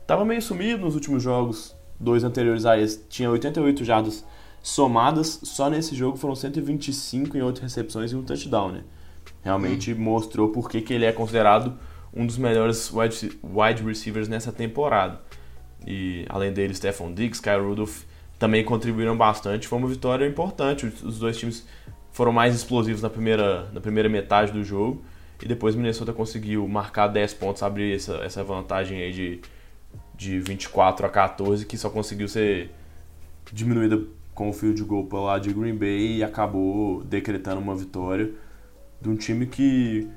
[0.00, 4.24] estava meio sumido nos últimos jogos, dois anteriores a esse tinha 88 jardas
[4.62, 8.84] somadas, só nesse jogo foram 125 em outras recepções e um touchdown, né?
[9.42, 9.98] Realmente hum.
[9.98, 11.76] mostrou por que ele é considerado
[12.14, 15.20] um dos melhores wide, wide receivers nessa temporada.
[15.86, 18.02] E além dele, Stephon Diggs, Kyle Rudolph
[18.40, 19.68] também contribuíram bastante.
[19.68, 20.86] Foi uma vitória importante.
[20.86, 21.66] Os dois times
[22.10, 25.04] foram mais explosivos na primeira, na primeira metade do jogo.
[25.42, 29.40] E depois Minnesota conseguiu marcar 10 pontos, abrir essa, essa vantagem aí de,
[30.16, 32.70] de 24 a 14, que só conseguiu ser
[33.52, 34.02] diminuída
[34.34, 38.30] com o fio de gol lá de Green Bay e acabou decretando uma vitória
[39.02, 40.08] de um time que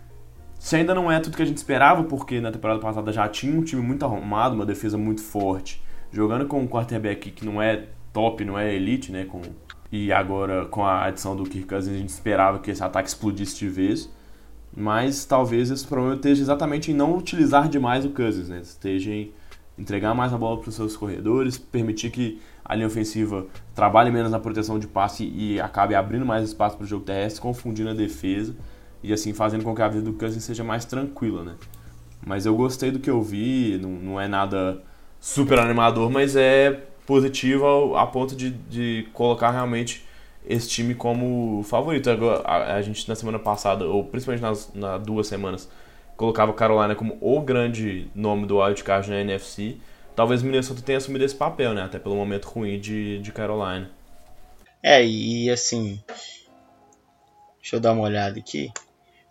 [0.57, 3.57] se ainda não é tudo que a gente esperava, porque na temporada passada já tinha
[3.57, 7.87] um time muito arrumado, uma defesa muito forte, jogando com um quarterback que não é
[8.13, 9.41] top, não é elite, né, com
[9.91, 13.59] e agora com a adição do Kirk Cousins a gente esperava que esse ataque explodisse
[13.59, 14.09] de vez.
[14.75, 18.59] Mas talvez esse problema esteja exatamente em não utilizar demais o Cousins, né?
[18.61, 19.31] Esteja em
[19.77, 23.45] entregar mais a bola para os seus corredores, permitir que a linha ofensiva
[23.75, 27.39] trabalhe menos na proteção de passe e acabe abrindo mais espaço para o jogo terrestre,
[27.39, 28.55] confundindo a defesa
[29.03, 31.55] e assim fazendo com que a vida do Cousins seja mais tranquila, né?
[32.25, 34.81] Mas eu gostei do que eu vi, não, não é nada
[35.19, 40.05] super animador, mas é positivo ao, a ponto de, de colocar realmente
[40.45, 42.09] esse time como favorito.
[42.45, 45.69] A, a, gente na semana passada, ou principalmente nas, nas duas semanas,
[46.15, 49.77] colocava Carolina como o grande nome do wildcard na NFC.
[50.15, 51.83] Talvez Minnesota tenha assumido esse papel, né?
[51.83, 53.89] Até pelo momento ruim de, de Carolina.
[54.81, 55.99] É, e assim.
[57.59, 58.71] Deixa eu dar uma olhada aqui.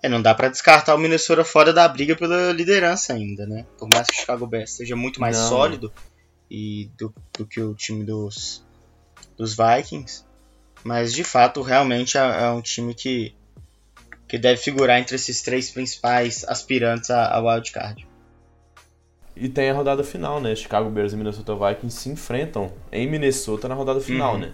[0.02, 3.64] É, não dá para descartar o Minnesota fora da briga pela liderança ainda, né?
[3.78, 5.48] Por mais que o Chicago Bears seja muito mais não.
[5.48, 5.92] sólido
[6.54, 8.62] e do, do que o time dos,
[9.38, 10.22] dos Vikings,
[10.84, 13.34] mas de fato, realmente é, é um time que,
[14.28, 18.06] que deve figurar entre esses três principais aspirantes a, a wildcard.
[19.34, 20.54] E tem a rodada final, né?
[20.54, 24.40] Chicago Bears e Minnesota Vikings se enfrentam em Minnesota na rodada final, uhum.
[24.40, 24.52] né?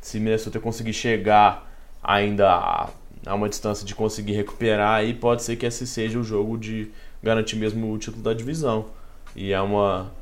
[0.00, 1.68] Se Minnesota conseguir chegar
[2.00, 2.90] ainda a,
[3.26, 6.92] a, uma distância de conseguir recuperar, aí pode ser que esse seja o jogo de
[7.20, 8.86] garantir mesmo o título da divisão.
[9.34, 10.12] E é uma,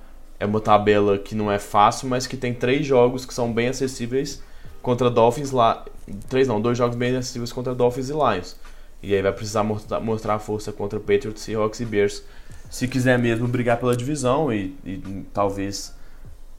[0.41, 3.69] é uma tabela que não é fácil, mas que tem três jogos que são bem
[3.69, 4.43] acessíveis
[4.81, 5.85] contra Dolphins lá.
[6.31, 8.57] Três não, dois jogos bem acessíveis contra Dolphins e Lions.
[9.03, 12.23] E aí vai precisar mostrar, força contra Patriots, Seahawks e Bears.
[12.71, 15.95] Se quiser mesmo brigar pela divisão e, e talvez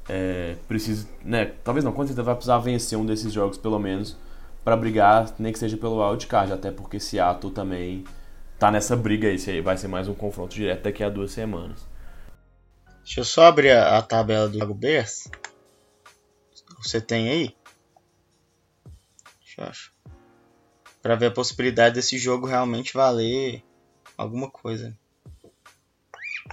[0.08, 1.08] é, precise.
[1.24, 4.16] Né, talvez não, com certeza vai precisar vencer um desses jogos pelo menos
[4.64, 8.04] para brigar, nem que seja pelo wildcard, até porque Seattle também
[8.60, 11.91] tá nessa briga aí vai ser mais um confronto direto daqui a duas semanas.
[13.04, 15.30] Deixa eu só abrir a, a tabela do Lago Bears.
[16.82, 17.56] Você tem aí?
[19.40, 19.92] Deixa eu achar.
[21.02, 23.64] Pra ver a possibilidade desse jogo realmente valer
[24.18, 24.98] alguma coisa.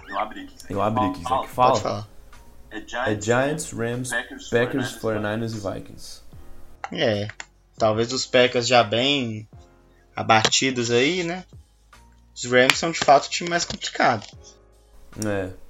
[0.08, 0.56] Eu abri aqui.
[0.70, 1.22] Eu abri aqui.
[1.22, 1.70] Fala, que fala?
[1.70, 2.08] Pode falar.
[2.70, 6.22] É Giants, é Giants Rams, Packers, Packers 49ers e Vikings.
[6.92, 7.28] É.
[7.78, 9.48] Talvez os Packers já bem
[10.16, 11.44] abatidos aí, né?
[12.34, 14.26] Os Rams são de fato o time mais complicado.
[15.24, 15.67] É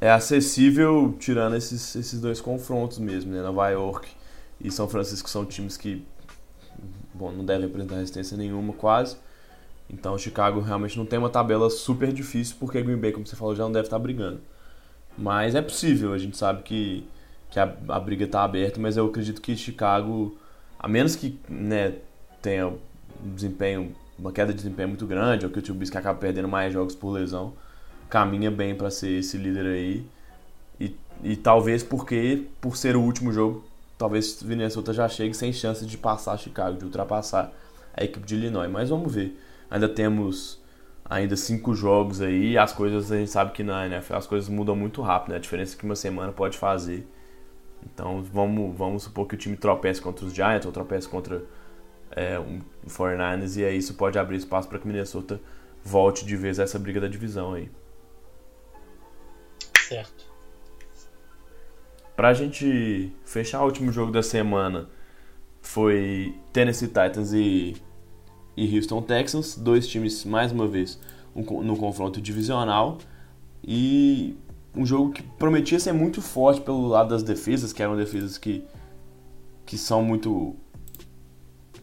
[0.00, 3.42] é acessível tirando esses, esses dois confrontos mesmo, né?
[3.42, 4.08] Nova York
[4.60, 6.04] e São Francisco são times que
[7.12, 9.16] bom, não devem apresentar resistência nenhuma quase.
[9.88, 13.54] Então Chicago realmente não tem uma tabela super difícil porque Green Bay, como você falou,
[13.54, 14.40] já não deve estar brigando.
[15.16, 17.06] Mas é possível, a gente sabe que,
[17.50, 20.36] que a, a briga está aberta, mas eu acredito que Chicago,
[20.78, 21.94] a menos que né,
[22.42, 22.78] tenha um
[23.34, 26.96] desempenho, uma queda de desempenho muito grande, ou que o Trubisky acabe perdendo mais jogos
[26.96, 27.52] por lesão,
[28.08, 30.06] caminha bem para ser esse líder aí.
[30.80, 33.64] E, e talvez porque, por ser o último jogo,
[33.98, 37.52] talvez Minnesota já chegue sem chance de passar Chicago, de ultrapassar
[37.96, 38.70] a equipe de Illinois.
[38.70, 39.38] Mas vamos ver.
[39.70, 40.60] Ainda temos
[41.04, 42.56] ainda cinco jogos aí.
[42.56, 45.30] As coisas a gente sabe que na NFL as coisas mudam muito rápido.
[45.30, 45.36] Né?
[45.36, 47.06] A diferença que uma semana pode fazer.
[47.84, 51.42] Então vamos, vamos supor que o time tropece contra os Giants ou tropece contra
[52.10, 55.40] é, um 49ers e aí isso pode abrir espaço para que Minnesota
[55.82, 57.68] volte de vez a essa briga da divisão aí.
[59.88, 60.24] Certo.
[62.16, 64.88] Pra gente fechar o último jogo da semana,
[65.60, 67.76] foi Tennessee Titans e,
[68.56, 71.00] e Houston Texans, dois times, mais uma vez,
[71.34, 72.98] um, no confronto divisional.
[73.66, 74.36] E
[74.76, 78.64] um jogo que prometia ser muito forte pelo lado das defesas, que eram defesas que,
[79.66, 80.54] que são muito.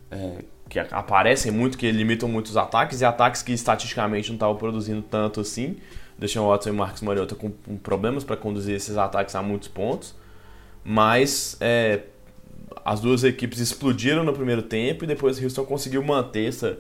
[0.10, 5.02] É, que aparecem muito, que limitam muitos ataques, e ataques que estatisticamente não estavam produzindo
[5.02, 5.78] tanto assim.
[6.22, 10.16] Deshaun Watson e Marcos Mariota com, com problemas para conduzir esses ataques a muitos pontos.
[10.84, 12.04] Mas é,
[12.86, 16.78] as duas equipes explodiram no primeiro tempo e depois Houston conseguiu manter essa,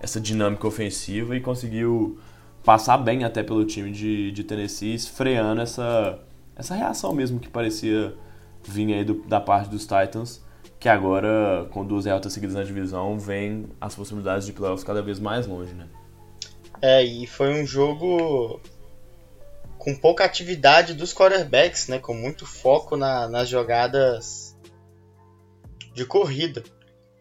[0.00, 2.18] essa dinâmica ofensiva e conseguiu
[2.64, 6.18] passar bem até pelo time de, de Tennessee, freando essa,
[6.54, 8.14] essa reação mesmo que parecia
[8.62, 10.40] vir aí do, da parte dos Titans,
[10.78, 15.18] que agora, com duas derrotas seguidas na divisão, vem as possibilidades de playoffs cada vez
[15.18, 15.86] mais longe, né?
[16.80, 18.60] É, e foi um jogo
[19.84, 21.98] com pouca atividade dos quarterbacks, né?
[21.98, 24.56] Com muito foco na, nas jogadas
[25.92, 26.64] de corrida.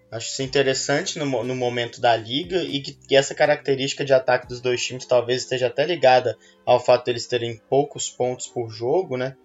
[0.09, 4.47] Acho isso interessante no, no momento da liga e que, que, essa característica de ataque
[4.47, 9.17] dos dois times talvez esteja até ligada ao fato deles terem poucos pontos por jogo,
[9.17, 9.35] né?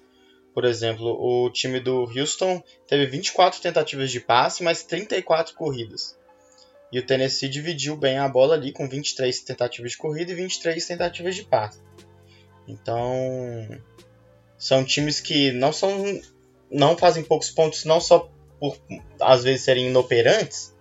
[0.54, 6.16] Por exemplo, o time do Houston teve 24 tentativas de passe, mas 34 corridas.
[6.92, 10.86] E o Tennessee dividiu bem a bola ali com 23 tentativas de corrida e 23
[10.86, 11.80] tentativas de passe.
[12.68, 13.66] Então,
[14.58, 16.20] são times que não são
[16.70, 18.76] não fazem poucos pontos não só por
[19.20, 20.74] às vezes serem inoperantes,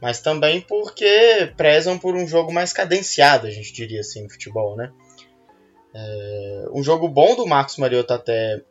[0.00, 4.76] mas também porque prezam por um jogo mais cadenciado, a gente diria assim, no futebol,
[4.76, 4.92] né?
[5.92, 8.62] É, um jogo bom do Marcos Mariota até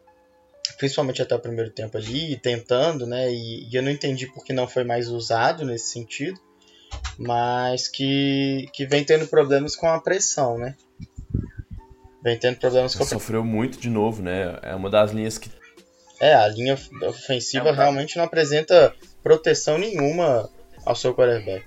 [0.77, 3.31] principalmente até o primeiro tempo ali, tentando, né?
[3.31, 6.39] E, e, eu não entendi porque não foi mais usado nesse sentido,
[7.17, 10.75] mas que, que vem tendo problemas com a pressão, né?
[12.23, 13.03] Vem tendo problemas com.
[13.03, 14.59] Sofreu muito de novo, né?
[14.61, 15.49] É uma das linhas que
[16.19, 20.49] é, a linha ofensiva é realmente não apresenta proteção nenhuma
[20.85, 21.63] ao seu quarterback.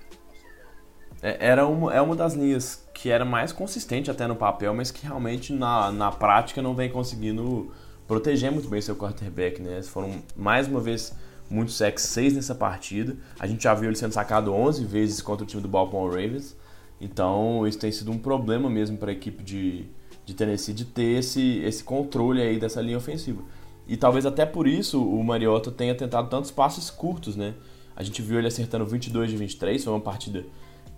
[1.21, 4.91] É, era uma, é uma das linhas que era mais consistente até no papel, mas
[4.91, 7.71] que realmente na, na prática não vem conseguindo
[8.07, 9.81] proteger muito bem seu quarterback, né?
[9.83, 11.13] Foram mais uma vez
[11.49, 13.15] muito sacks, 6 nessa partida.
[13.39, 16.57] A gente já viu ele sendo sacado 11 vezes contra o time do Baltimore Ravens.
[16.99, 19.85] Então, isso tem sido um problema mesmo para a equipe de,
[20.25, 23.41] de Tennessee de ter esse, esse controle aí dessa linha ofensiva.
[23.87, 27.53] E talvez até por isso o Mariota tenha tentado tantos passes curtos, né?
[27.95, 30.45] A gente viu ele acertando 22 de 23, foi uma partida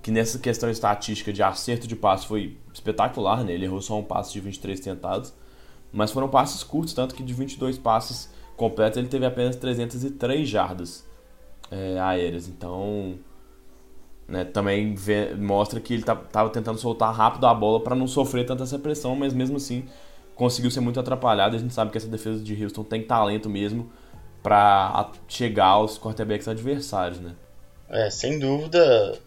[0.01, 3.53] que nessa questão estatística de acerto de passe foi espetacular, né?
[3.53, 5.33] Ele errou só um passe de 23 tentados,
[5.91, 11.07] mas foram passes curtos, tanto que de 22 passes completos ele teve apenas 303 jardas
[11.71, 12.47] é, aéreas.
[12.47, 13.17] Então,
[14.27, 18.07] né, também vê, mostra que ele estava tá, tentando soltar rápido a bola para não
[18.07, 19.85] sofrer tanta essa pressão, mas mesmo assim
[20.35, 21.55] conseguiu ser muito atrapalhado.
[21.55, 23.91] A gente sabe que essa defesa de Houston tem talento mesmo
[24.41, 27.35] para chegar aos quarterbacks adversários, né?
[27.89, 29.17] É, sem dúvida.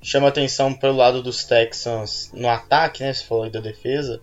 [0.00, 3.12] Chama atenção pelo lado dos Texans no ataque, né?
[3.12, 4.20] Você falou aí da defesa.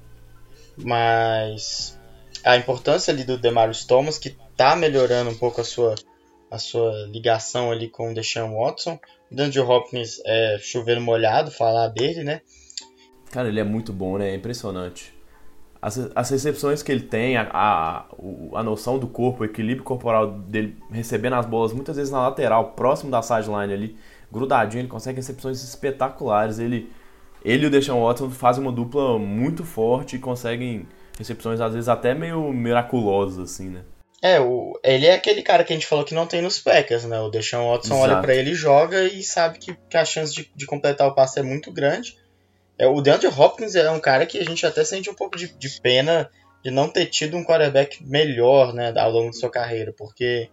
[0.77, 1.97] Mas
[2.43, 5.95] a importância ali do Demarius Thomas, que tá melhorando um pouco a sua,
[6.49, 8.99] a sua ligação ali com o Deshaun Watson.
[9.31, 12.41] D'Angelo Hopkins é chovendo molhado, falar dele, né?
[13.31, 14.31] Cara, ele é muito bom, né?
[14.31, 15.13] É impressionante
[15.81, 18.05] as, as recepções que ele tem, a, a,
[18.53, 22.71] a noção do corpo, o equilíbrio corporal dele recebendo as bolas muitas vezes na lateral,
[22.71, 23.97] próximo da sideline ali,
[24.31, 26.59] grudadinho, ele consegue recepções espetaculares.
[26.59, 26.91] Ele,
[27.43, 30.85] ele e o Deshaun Watson fazem uma dupla muito forte e conseguem
[31.17, 33.81] recepções às vezes até meio miraculosas, assim, né?
[34.21, 37.05] É, o, ele é aquele cara que a gente falou que não tem nos Packers,
[37.05, 37.19] né?
[37.19, 38.11] O Deshaun Watson Exato.
[38.11, 41.39] olha para ele, joga e sabe que, que a chance de, de completar o passe
[41.39, 42.17] é muito grande.
[42.77, 45.53] É, o DeAndre Hopkins é um cara que a gente até sente um pouco de,
[45.53, 46.29] de pena
[46.63, 50.49] de não ter tido um quarterback melhor né, ao longo de sua carreira, porque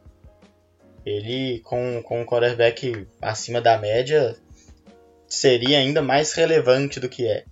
[1.04, 4.36] ele, com, com um quarterback acima da média,
[5.28, 7.44] seria ainda mais relevante do que é.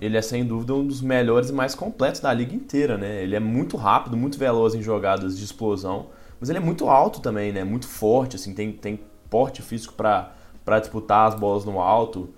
[0.00, 3.22] Ele é sem dúvida um dos melhores e mais completos da liga inteira, né?
[3.22, 6.06] Ele é muito rápido, muito veloz em jogadas de explosão,
[6.38, 7.64] mas ele é muito alto também, né?
[7.64, 10.32] Muito forte, assim, tem, tem porte físico para
[10.80, 12.32] disputar as bolas no alto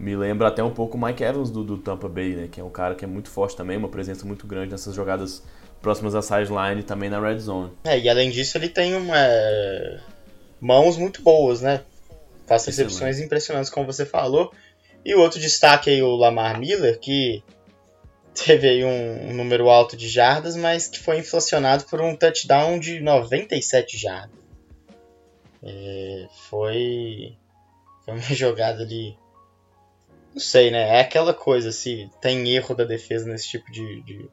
[0.00, 2.48] me lembra até um pouco o Mike Evans do, do, Tampa Bay, né?
[2.50, 5.42] Que é um cara que é muito forte também, uma presença muito grande nessas jogadas
[5.82, 7.70] próximas à sideline e também na red zone.
[7.84, 10.00] É, e além disso ele tem uma, é,
[10.58, 11.82] mãos muito boas, né?
[12.46, 14.50] Faz recepções impressionantes, como você falou.
[15.04, 17.42] E o outro destaque aí, o Lamar Miller, que
[18.34, 23.00] teve aí um, número alto de jardas, mas que foi inflacionado por um touchdown de
[23.00, 24.38] 97 jardas.
[25.62, 27.36] É, foi,
[28.04, 29.16] foi uma jogada ali
[30.32, 30.96] não sei, né?
[30.96, 34.28] É aquela coisa, se tem erro da defesa nesse tipo de, de.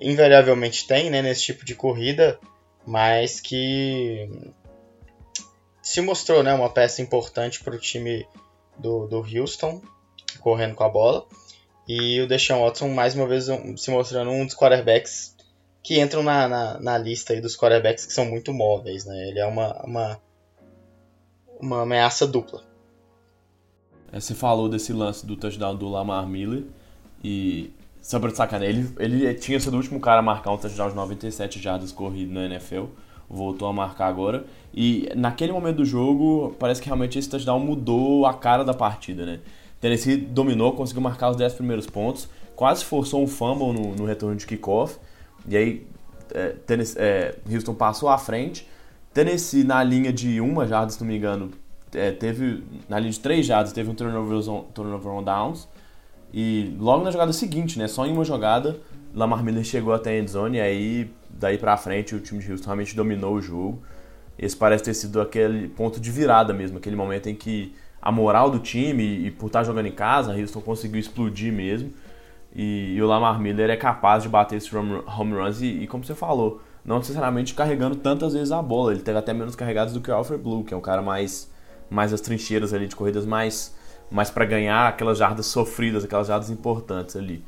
[0.00, 1.22] Invariavelmente tem, né?
[1.22, 2.38] Nesse tipo de corrida,
[2.84, 4.28] mas que
[5.82, 6.52] se mostrou, né?
[6.52, 8.26] Uma peça importante para o time
[8.80, 9.80] do, do Houston,
[10.40, 11.26] correndo com a bola.
[11.88, 15.34] E o Deshaun Watson, mais uma vez, se mostrando um dos quarterbacks
[15.82, 19.28] que entram na, na, na, lista dos quarterbacks que são muito móveis, né?
[19.28, 20.20] Ele é uma, uma,
[21.60, 22.62] uma ameaça dupla.
[24.12, 26.64] É, você falou desse lance do touchdown do Lamar Miller
[27.24, 27.72] e
[28.02, 30.96] só pra sacar, ele, ele tinha sido o último cara a marcar um touchdown de
[30.96, 32.84] 97 jardas corrido na NFL,
[33.30, 34.44] voltou a marcar agora.
[34.74, 39.24] E naquele momento do jogo, parece que realmente esse touchdown mudou a cara da partida,
[39.24, 39.40] né?
[39.80, 44.36] Tennessee dominou, conseguiu marcar os 10 primeiros pontos, quase forçou um fumble no, no retorno
[44.36, 44.98] de kickoff.
[45.48, 45.86] E aí
[46.34, 46.56] é,
[46.96, 48.68] é, Houston passou à frente.
[49.14, 51.50] Tennessee na linha de uma jarda, se não me engano,
[51.94, 55.68] é, teve na linha de três jardas teve um turnover, turnover on downs.
[56.32, 58.78] E logo na jogada seguinte, né, só em uma jogada,
[59.12, 61.10] Lamar Miller chegou até a endzone e aí
[61.40, 63.82] daí pra frente o time de Houston realmente dominou o jogo.
[64.38, 68.50] Esse parece ter sido aquele ponto de virada mesmo, aquele momento em que a moral
[68.50, 71.92] do time e por estar jogando em casa, Houston conseguiu explodir mesmo.
[72.54, 76.04] E, e o Lamar Miller é capaz de bater esses home runs e, e, como
[76.04, 78.92] você falou, não necessariamente carregando tantas vezes a bola.
[78.92, 81.50] Ele teve até menos carregados do que o Alfred Blue, que é um cara mais
[81.88, 83.74] mais as trincheiras ali de corridas mais
[84.10, 87.44] mais para ganhar aquelas jardas sofridas, aquelas jardas importantes ali.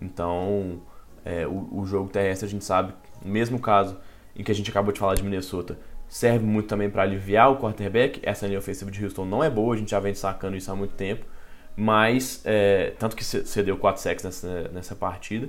[0.00, 0.80] Então,
[1.24, 2.94] é, o, o jogo terrestre a gente sabe,
[3.24, 3.96] mesmo caso
[4.36, 7.56] em que a gente acabou de falar de Minnesota, serve muito também para aliviar o
[7.56, 8.20] quarterback.
[8.22, 10.76] Essa linha ofensiva de Houston não é boa, a gente já vem sacando isso há
[10.76, 11.26] muito tempo,
[11.76, 15.48] mas é, tanto que cedeu 4 sacks nessa, nessa partida,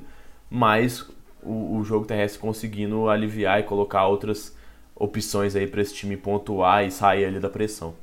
[0.49, 1.07] mas
[1.41, 4.55] o, o, jogo terrestre conseguindo aliviar e colocar outras
[4.95, 7.95] opções aí para esse time pontuar e sair ali da pressão.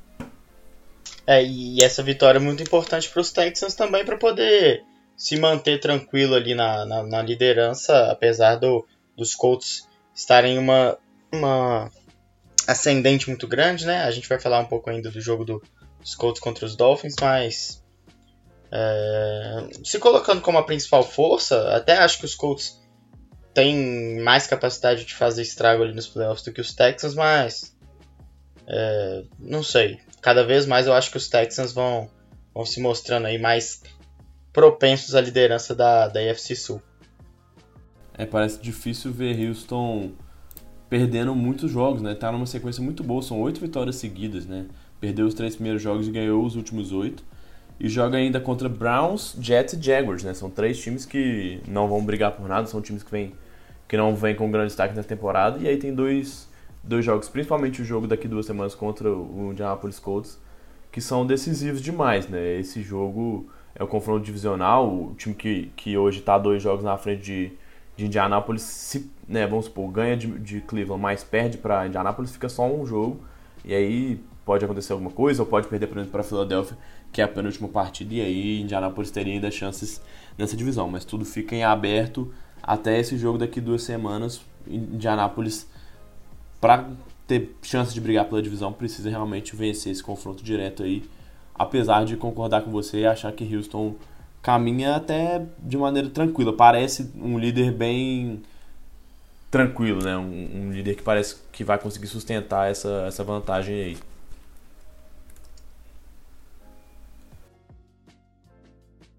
[1.27, 4.83] É, e essa vitória é muito importante para os Texans também para poder
[5.17, 8.87] se manter tranquilo ali na, na, na liderança, apesar do,
[9.17, 10.99] dos Colts estarem uma,
[11.33, 11.91] uma
[12.67, 14.03] ascendente muito grande, né?
[14.03, 15.63] A gente vai falar um pouco ainda do jogo do,
[16.01, 17.83] dos Colts contra os Dolphins, mas
[18.71, 22.81] é, se colocando como a principal força, até acho que os Colts
[23.55, 27.77] têm mais capacidade de fazer estrago ali nos playoffs do que os Texans, mas
[28.67, 30.01] é, não sei.
[30.21, 32.11] Cada vez mais eu acho que os Texans vão,
[32.53, 33.83] vão se mostrando aí mais
[34.53, 36.83] propensos à liderança da, da AFC Sul.
[38.19, 40.13] É, parece difícil ver Houston
[40.89, 42.15] perdendo muitos jogos, né?
[42.15, 44.67] Tá numa sequência muito boa, são oito vitórias seguidas, né?
[45.01, 47.23] Perdeu os três primeiros jogos e ganhou os últimos oito.
[47.79, 50.33] E joga ainda contra Browns, Jets e Jaguars, né?
[50.33, 53.35] São três times que não vão brigar por nada, são times que, vem,
[53.87, 55.59] que não vêm com grande destaque na temporada.
[55.59, 56.49] E aí tem dois,
[56.83, 60.39] dois jogos, principalmente o jogo daqui duas semanas contra o Indianapolis Colts,
[60.91, 62.59] que são decisivos demais, né?
[62.59, 66.97] Esse jogo é o confronto divisional, o time que, que hoje está dois jogos na
[66.97, 67.53] frente de
[67.97, 72.49] de Indianápolis, se, né, vamos supor, ganha de, de Cleveland, mas perde para Indianápolis, fica
[72.49, 73.21] só um jogo.
[73.65, 76.77] E aí pode acontecer alguma coisa, ou pode perder, por exemplo, para Filadélfia,
[77.11, 80.01] que é a penúltima partida, e aí Indianápolis teria ainda chances
[80.37, 80.89] nessa divisão.
[80.89, 82.33] Mas tudo fica em aberto
[82.63, 84.43] até esse jogo daqui duas semanas.
[84.67, 85.69] Indianápolis,
[86.61, 86.89] para
[87.27, 91.03] ter chance de brigar pela divisão, precisa realmente vencer esse confronto direto aí.
[91.55, 93.95] Apesar de concordar com você e achar que Houston
[94.47, 96.57] caminha até de maneira tranquila.
[96.57, 98.45] Parece um líder bem
[99.51, 100.17] tranquilo, né?
[100.17, 103.99] Um, um, líder que parece que vai conseguir sustentar essa, essa vantagem aí.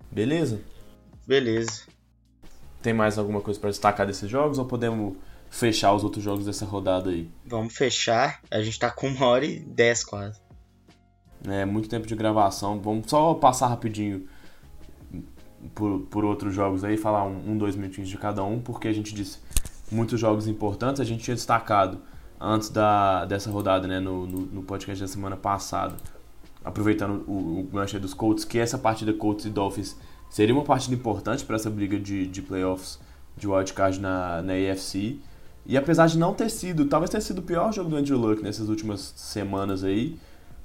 [0.09, 0.61] Beleza?
[1.27, 1.81] Beleza.
[2.81, 5.17] Tem mais alguma coisa para destacar desses jogos ou podemos
[5.49, 7.29] fechar os outros jogos dessa rodada aí?
[7.45, 8.39] Vamos fechar.
[8.49, 10.39] A gente tá com uma hora e dez quase.
[11.45, 12.79] É, muito tempo de gravação.
[12.79, 14.25] Vamos só passar rapidinho
[15.73, 18.93] por, por outros jogos aí, falar um, um, dois minutinhos de cada um, porque a
[18.93, 19.39] gente disse
[19.91, 21.01] muitos jogos importantes.
[21.01, 21.99] A gente tinha destacado
[22.39, 25.95] antes da, dessa rodada, né, no, no, no podcast da semana passada,
[26.63, 29.97] aproveitando o, o gancho dos Colts, que essa partida Colts e Dolphins
[30.29, 32.99] seria uma partida importante para essa briga de, de playoffs
[33.35, 35.19] de wildcard na, na AFC.
[35.65, 38.41] E apesar de não ter sido, talvez tenha sido o pior jogo do Andrew Luck
[38.41, 40.17] nessas últimas semanas aí,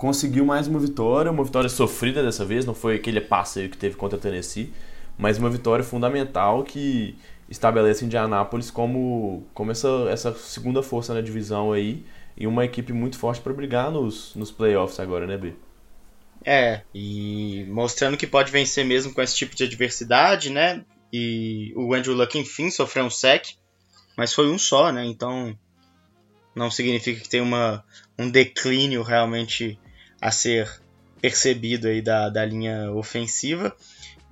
[0.02, 3.94] conseguiu mais uma vitória, uma vitória sofrida dessa vez, não foi aquele passeio que teve
[3.94, 4.72] contra a Tennessee,
[5.16, 7.16] mas uma vitória fundamental que
[7.48, 12.04] estabelece Indianápolis como, como essa, essa segunda força na divisão aí
[12.36, 15.52] e uma equipe muito forte para brigar nos, nos playoffs agora, né, B?
[16.44, 20.84] É, e mostrando que pode vencer mesmo com esse tipo de adversidade, né?
[21.12, 23.50] E o Andrew Luck, enfim, sofreu um sec,
[24.16, 25.04] mas foi um só, né?
[25.04, 25.56] Então
[26.56, 27.84] não significa que tem uma,
[28.18, 29.78] um declínio realmente
[30.22, 30.80] a ser
[31.20, 33.74] percebido aí da, da linha ofensiva.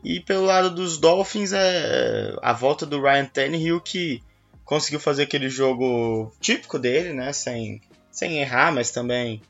[0.05, 4.23] E pelo lado dos Dolphins é a volta do Ryan Tannehill que
[4.65, 7.33] conseguiu fazer aquele jogo típico dele, né?
[7.33, 9.43] Sem, sem errar, mas também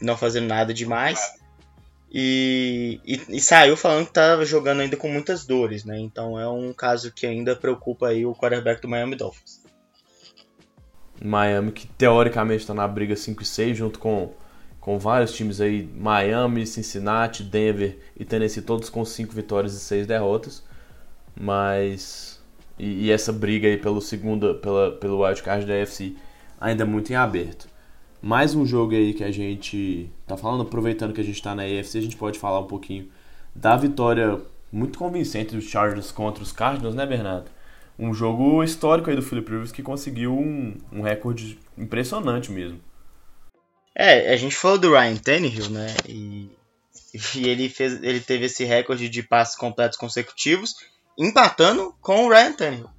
[0.00, 1.18] não fazendo nada demais.
[2.12, 5.98] E, e, e, saiu falando que estava jogando ainda com muitas dores, né?
[5.98, 9.64] Então é um caso que ainda preocupa aí o quarterback do Miami Dolphins.
[11.20, 14.32] Miami que teoricamente está na briga 5 e 6 junto com
[14.84, 20.06] com vários times aí, Miami, Cincinnati, Denver e Tennessee, todos com 5 vitórias e 6
[20.06, 20.62] derrotas.
[21.34, 22.38] Mas.
[22.78, 26.14] E, e, essa briga aí pelo segundo, pela, pelo wildcard da AFC
[26.60, 27.66] ainda é muito em aberto.
[28.20, 31.62] Mais um jogo aí que a gente tá falando, aproveitando que a gente tá na
[31.62, 33.08] AFC, a gente pode falar um pouquinho
[33.54, 34.38] da vitória
[34.70, 37.50] muito convincente dos Chargers contra os Cardinals, né, Bernardo?
[37.98, 42.80] Um jogo histórico aí do Philip Rivers que conseguiu um, um recorde impressionante mesmo.
[43.94, 45.86] É, a gente falou do Ryan Tannehill, né?
[46.08, 46.50] E,
[47.34, 50.74] e ele, fez, ele teve esse recorde de passes completos consecutivos,
[51.16, 52.90] empatando com o Ryan Tannehill.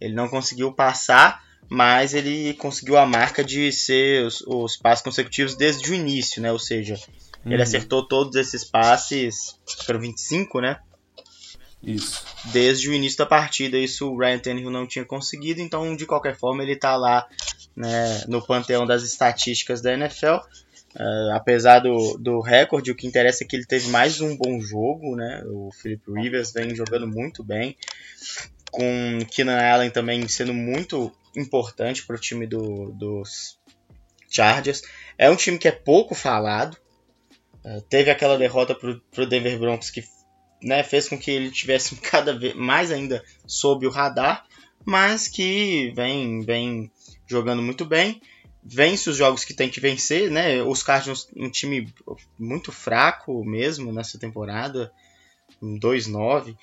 [0.00, 5.56] Ele não conseguiu passar, mas ele conseguiu a marca de ser os, os passes consecutivos
[5.56, 6.52] desde o início, né?
[6.52, 6.94] Ou seja,
[7.44, 7.52] uhum.
[7.52, 10.78] ele acertou todos esses passes, foram 25, né?
[11.82, 12.24] Isso.
[12.46, 16.36] Desde o início da partida, isso o Ryan Tannehill não tinha conseguido, então de qualquer
[16.36, 17.26] forma ele está lá
[17.76, 20.36] né, no panteão das estatísticas da NFL.
[20.94, 24.36] Uh, é, apesar do, do recorde, o que interessa é que ele teve mais um
[24.36, 25.42] bom jogo, né?
[25.46, 27.76] O Philip Rivers vem jogando muito bem,
[28.70, 33.58] com Keenan Allen também sendo muito importante para o time do, dos
[34.28, 34.82] Chargers.
[35.18, 36.76] É um time que é pouco falado.
[37.64, 40.04] Uh, teve aquela derrota para o Denver Broncos que
[40.62, 44.44] né, fez com que ele tivesse cada vez mais ainda sob o radar,
[44.84, 46.90] mas que vem, vem
[47.26, 48.20] jogando muito bem,
[48.64, 50.62] vence os jogos que tem que vencer, né?
[50.62, 51.92] Os Cardinals um time
[52.38, 54.90] muito fraco mesmo nessa temporada,
[55.62, 56.56] 2-9,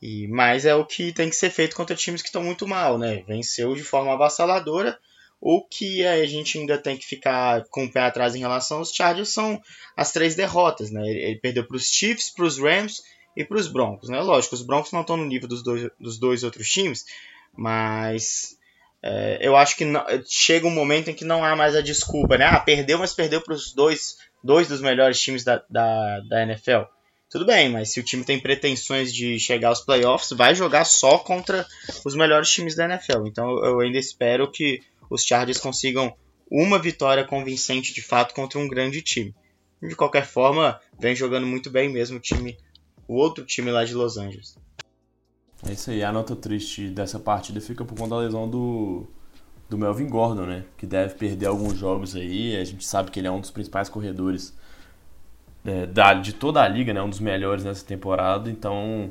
[0.00, 2.98] e mas é o que tem que ser feito contra times que estão muito mal,
[2.98, 3.24] né?
[3.26, 4.98] Venceu de forma avassaladora.
[5.40, 8.92] O que a gente ainda tem que ficar com o pé atrás em relação aos
[8.92, 9.60] Chargers são
[9.96, 11.02] as três derrotas, né?
[11.06, 13.02] Ele perdeu para os Chiefs, para os Rams
[13.36, 14.20] e para os Broncos, né?
[14.20, 17.04] Lógico, os Broncos não estão no nível dos dois, dos dois outros times,
[17.56, 18.57] mas
[19.02, 22.36] é, eu acho que não, chega um momento em que não há mais a desculpa,
[22.36, 22.46] né?
[22.46, 26.82] Ah, perdeu, mas perdeu para os dois, dois dos melhores times da, da, da NFL.
[27.30, 31.18] Tudo bem, mas se o time tem pretensões de chegar aos playoffs, vai jogar só
[31.18, 31.66] contra
[32.04, 33.26] os melhores times da NFL.
[33.26, 34.80] Então eu ainda espero que
[35.10, 36.14] os Chargers consigam
[36.50, 39.34] uma vitória convincente de fato contra um grande time.
[39.82, 42.56] De qualquer forma, vem jogando muito bem mesmo o time
[43.06, 44.54] o outro time lá de Los Angeles.
[45.66, 49.06] É isso aí, a nota triste dessa partida fica por conta da lesão do,
[49.68, 50.64] do Melvin Gordon, né?
[50.76, 52.56] Que deve perder alguns jogos aí.
[52.56, 54.56] A gente sabe que ele é um dos principais corredores
[55.64, 57.02] é, da, de toda a liga, né?
[57.02, 58.48] Um dos melhores nessa temporada.
[58.48, 59.10] Então,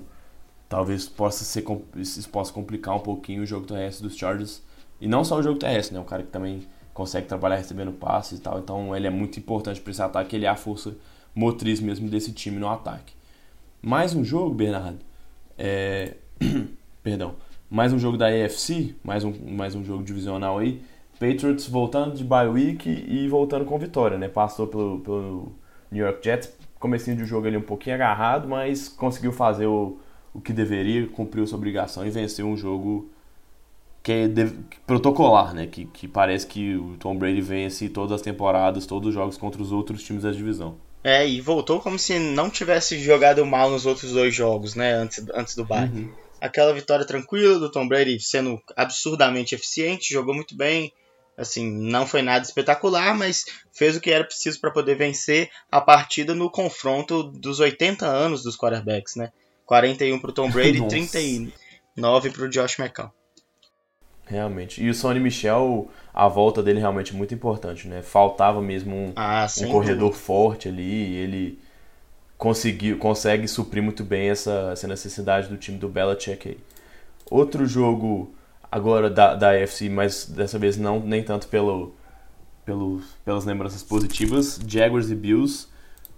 [0.69, 1.65] talvez possa ser
[1.95, 4.63] isso possa complicar um pouquinho o jogo terrestre dos Chargers.
[5.01, 5.99] E não só o jogo terrestre, né?
[5.99, 8.59] Um cara que também consegue trabalhar recebendo passes e tal.
[8.59, 10.35] Então, ele é muito importante para esse ataque.
[10.35, 10.95] Ele é a força
[11.35, 13.13] motriz mesmo desse time no ataque.
[13.81, 14.99] Mais um jogo, Bernardo.
[15.57, 16.15] É...
[17.03, 17.35] Perdão.
[17.69, 20.81] Mais um jogo da AFC, mais um, mais um jogo divisional aí.
[21.19, 24.27] Patriots voltando de bye week e voltando com vitória, né?
[24.27, 25.51] Passou pelo, pelo
[25.91, 29.97] New York Jets, comecinho de jogo ali um pouquinho agarrado, mas conseguiu fazer o,
[30.33, 33.09] o que deveria, cumpriu sua obrigação e venceu um jogo
[34.03, 34.51] que é de,
[34.85, 35.67] protocolar, né?
[35.67, 39.61] Que, que parece que o Tom Brady vence todas as temporadas, todos os jogos contra
[39.61, 40.75] os outros times da divisão.
[41.03, 44.93] É, e voltou como se não tivesse jogado mal nos outros dois jogos, né?
[44.93, 45.89] Antes, antes do bye.
[45.89, 46.09] Uhum.
[46.39, 50.93] Aquela vitória tranquila do Tom Brady sendo absurdamente eficiente, jogou muito bem.
[51.37, 55.79] Assim, não foi nada espetacular, mas fez o que era preciso para poder vencer a
[55.79, 59.31] partida no confronto dos 80 anos dos quarterbacks, né?
[59.65, 63.11] 41 para o Tom Brady, e 39 para o Josh McCown.
[64.25, 64.83] Realmente.
[64.83, 68.01] E o Sonny Michel, a volta dele realmente muito importante, né?
[68.01, 70.25] Faltava mesmo um, ah, um corredor dúvida.
[70.25, 71.59] forte ali, ele
[72.37, 76.59] conseguiu, consegue suprir muito bem essa, essa necessidade do time do Belichick aí.
[77.29, 78.33] Outro jogo
[78.71, 81.95] agora da, da AFC, mas dessa vez não nem tanto pelo,
[82.63, 85.67] pelo, pelas lembranças positivas, Jaguars e Bills.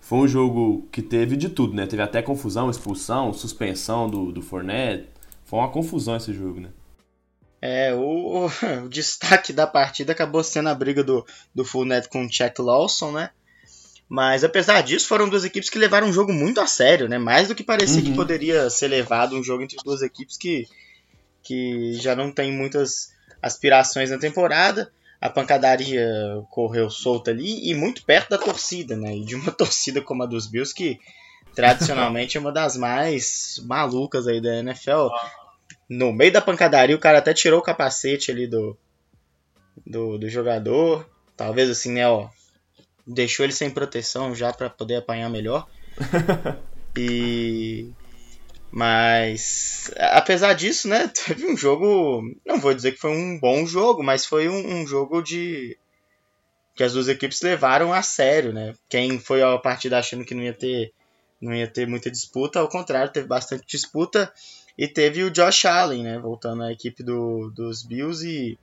[0.01, 1.85] Foi um jogo que teve de tudo, né?
[1.85, 5.09] Teve até confusão, expulsão, suspensão do, do Fournette.
[5.45, 6.69] Foi uma confusão esse jogo, né?
[7.61, 8.49] É, o, o,
[8.89, 13.31] destaque da partida acabou sendo a briga do, do Fullnet com o Chuck Lawson, né?
[14.09, 17.19] Mas apesar disso, foram duas equipes que levaram o jogo muito a sério, né?
[17.19, 18.05] Mais do que parecia uhum.
[18.05, 20.67] que poderia ser levado um jogo entre duas equipes que,
[21.43, 24.91] que já não tem muitas aspirações na temporada.
[25.21, 26.07] A pancadaria
[26.49, 29.15] correu solta ali e muito perto da torcida, né?
[29.15, 30.99] E de uma torcida como a dos Bills que
[31.53, 35.09] tradicionalmente é uma das mais malucas aí da NFL
[35.89, 38.77] no meio da pancadaria, o cara até tirou o capacete ali do,
[39.85, 41.09] do, do jogador.
[41.35, 42.29] Talvez assim, né, ó.
[43.11, 45.67] Deixou ele sem proteção já para poder apanhar melhor.
[46.95, 47.89] e.
[48.71, 52.21] Mas, apesar disso, né, teve um jogo.
[52.45, 55.75] Não vou dizer que foi um bom jogo, mas foi um, um jogo de.
[56.75, 58.75] que as duas equipes levaram a sério, né?
[58.87, 60.93] Quem foi a partida achando que não ia ter,
[61.41, 64.31] não ia ter muita disputa, ao contrário, teve bastante disputa.
[64.77, 66.19] E teve o Josh Allen, né?
[66.19, 68.55] Voltando à equipe do, dos Bills e.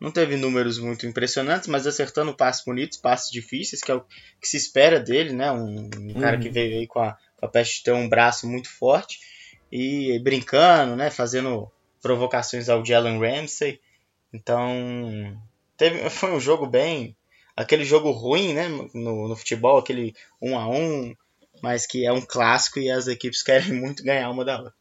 [0.00, 4.04] Não teve números muito impressionantes, mas acertando passes bonitos, passes difíceis, que é o
[4.40, 5.52] que se espera dele, né?
[5.52, 6.54] Um, um cara que uhum.
[6.54, 9.20] veio aí com a, papel de ter um braço muito forte
[9.70, 11.70] e brincando, né, fazendo
[12.02, 13.80] provocações ao Jalen Ramsey.
[14.32, 15.38] Então,
[15.76, 17.16] teve, foi um jogo bem.
[17.56, 18.68] Aquele jogo ruim, né?
[18.94, 21.14] No, no futebol, aquele 1 a 1
[21.62, 24.74] mas que é um clássico e as equipes querem muito ganhar uma da outra.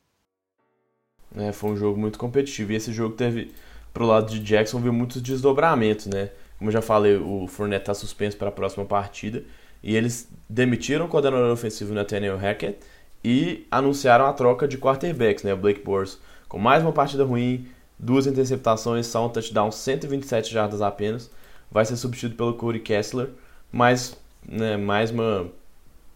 [1.36, 2.72] É, foi um jogo muito competitivo.
[2.72, 3.54] E esse jogo teve,
[4.00, 6.30] pro lado de Jackson, viu muitos desdobramentos, né?
[6.58, 9.44] Como eu já falei, o Fournette está suspenso para a próxima partida.
[9.84, 12.80] E eles demitiram o coordenador ofensivo Nathaniel Hackett
[13.22, 15.54] e anunciaram a troca de quarterbacks, né?
[15.54, 16.18] O Blake Bortles
[16.48, 17.68] com mais uma partida ruim,
[17.98, 21.30] duas interceptações, só um touchdown, 127 jardas apenas.
[21.70, 23.28] Vai ser substituído pelo Corey Kessler,
[23.70, 24.18] mas
[24.48, 25.48] né, mais uma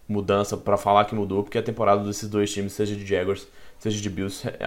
[0.07, 3.45] mudança para falar que mudou, porque a temporada desses dois times, seja de Jaguars,
[3.77, 4.57] seja de Bills, é,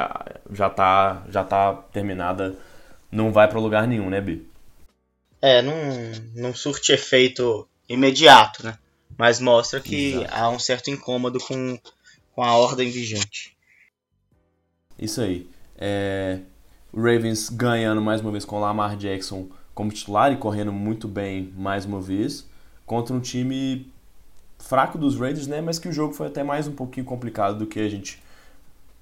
[0.52, 2.54] já tá, já tá terminada,
[3.10, 4.46] não vai para lugar nenhum, né, Bi?
[5.40, 5.74] É, não,
[6.34, 8.78] não surte efeito imediato, né?
[9.16, 10.34] Mas mostra que Exato.
[10.34, 11.78] há um certo incômodo com,
[12.34, 13.56] com a ordem vigente.
[14.98, 15.48] Isso aí.
[15.78, 16.40] É,
[16.92, 21.06] o Ravens ganhando mais uma vez com o Lamar Jackson como titular e correndo muito
[21.06, 22.48] bem mais uma vez
[22.86, 23.92] contra um time
[24.58, 25.60] fraco dos Raiders, né?
[25.60, 28.22] Mas que o jogo foi até mais um pouquinho complicado do que a gente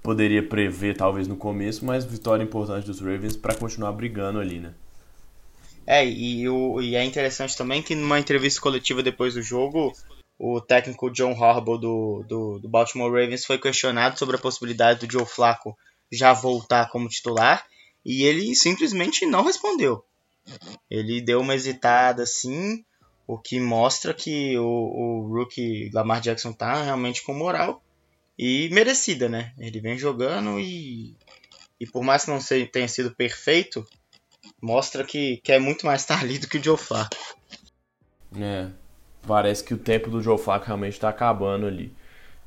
[0.05, 4.75] poderia prever talvez no começo, mas vitória importante dos Ravens para continuar brigando ali, né?
[5.87, 9.95] É, e, o, e é interessante também que numa entrevista coletiva depois do jogo,
[10.39, 15.11] o técnico John Harbaugh do, do, do Baltimore Ravens foi questionado sobre a possibilidade do
[15.11, 15.77] Joe Flacco
[16.13, 17.65] já voltar como titular
[18.05, 20.05] e ele simplesmente não respondeu.
[20.91, 22.85] Ele deu uma hesitada assim,
[23.27, 27.83] o que mostra que o, o rookie Lamar Jackson tá realmente com moral
[28.39, 29.53] e merecida, né?
[29.59, 31.17] Ele vem jogando e,
[31.79, 32.39] e por mais que não
[32.71, 33.87] tenha sido perfeito,
[34.61, 37.17] mostra que, que é muito mais estar ali do que o Joe Flacco.
[38.37, 38.69] É,
[39.27, 41.93] parece que o tempo do Joe Flacco realmente está acabando ali.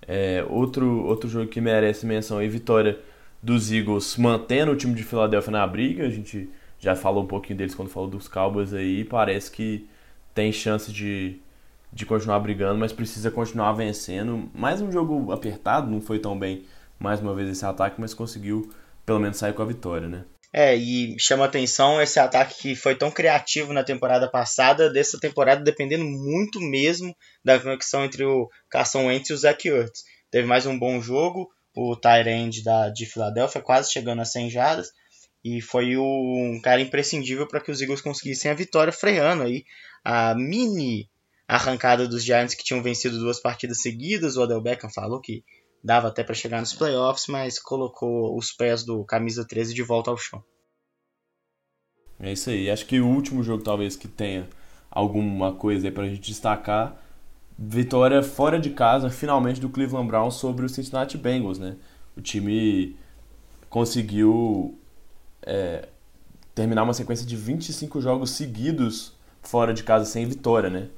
[0.08, 3.00] É, outro, outro jogo que merece menção aí, vitória
[3.42, 6.06] dos Eagles mantendo o time de Filadélfia na briga.
[6.06, 6.50] A gente
[6.80, 9.04] já falou um pouquinho deles quando falou dos Cowboys aí.
[9.04, 9.88] Parece que
[10.34, 11.40] tem chance de,
[11.92, 14.50] de continuar brigando, mas precisa continuar vencendo.
[14.54, 16.66] Mais um jogo apertado, não foi tão bem
[17.00, 18.72] mais uma vez esse ataque, mas conseguiu
[19.06, 20.26] pelo menos sair com a vitória, né?
[20.54, 25.64] É, e chama atenção esse ataque que foi tão criativo na temporada passada, dessa temporada
[25.64, 30.04] dependendo muito mesmo da conexão entre o Carson Wentz e o Zach Ertz.
[30.32, 34.92] Teve mais um bom jogo, o Tyrande da de Filadélfia, quase chegando a 100 jardas,
[35.44, 39.64] e foi um cara imprescindível para que os Eagles conseguissem a vitória, freando aí
[40.04, 41.10] a mini
[41.48, 44.36] arrancada dos Giants que tinham vencido duas partidas seguidas.
[44.36, 45.44] O Odell Beckham falou que
[45.84, 50.12] dava até para chegar nos playoffs, mas colocou os pés do camisa 13 de volta
[50.12, 50.44] ao chão.
[52.20, 52.70] É isso aí.
[52.70, 54.50] Acho que o último jogo talvez que tenha
[54.90, 57.02] alguma coisa aí pra gente destacar
[57.58, 61.76] vitória fora de casa, finalmente, do Cleveland Browns sobre o Cincinnati Bengals, né?
[62.16, 62.96] O time
[63.70, 64.78] conseguiu
[65.44, 65.88] é,
[66.54, 70.90] terminar uma sequência de 25 jogos seguidos fora de casa sem vitória, né?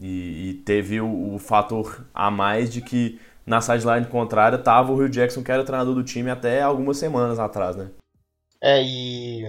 [0.00, 4.96] E, e teve o, o, fator a mais de que na sideline contrária tava o
[4.96, 7.90] Rio Jackson, que era o treinador do time até algumas semanas atrás, né?
[8.62, 9.44] É, e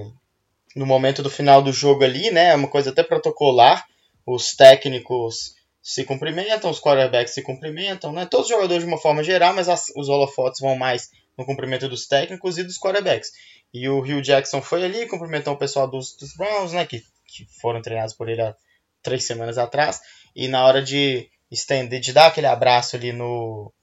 [0.75, 3.85] no momento do final do jogo ali, né, é uma coisa até protocolar,
[4.25, 8.25] os técnicos se cumprimentam, os quarterbacks se cumprimentam, né?
[8.25, 11.89] Todos os jogadores de uma forma geral, mas as, os holofotes vão mais no cumprimento
[11.89, 13.31] dos técnicos e dos quarterbacks.
[13.73, 16.85] E o Rio Jackson foi ali, cumprimentou o pessoal dos, dos Browns, né?
[16.85, 18.55] Que, que foram treinados por ele há
[19.01, 19.99] três semanas atrás.
[20.35, 23.73] E na hora de estender, de dar aquele abraço ali no,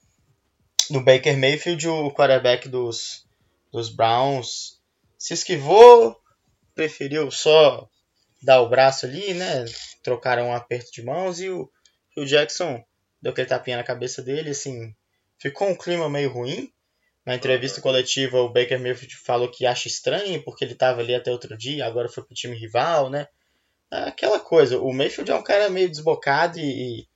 [0.90, 3.26] no Baker Mayfield, o quarterback dos,
[3.70, 4.80] dos Browns
[5.18, 6.16] se esquivou,
[6.74, 7.88] preferiu só
[8.42, 9.64] dar o braço ali, né?
[10.02, 11.70] Trocaram um aperto de mãos e o
[12.24, 12.82] Jackson
[13.20, 14.94] deu aquele tapinha na cabeça dele, assim,
[15.38, 16.72] ficou um clima meio ruim.
[17.26, 21.30] Na entrevista coletiva, o Baker Mayfield falou que acha estranho, porque ele estava ali até
[21.30, 23.28] outro dia, agora foi pro time rival, né?
[23.90, 27.09] Aquela coisa, o Mayfield é um cara meio desbocado e, e,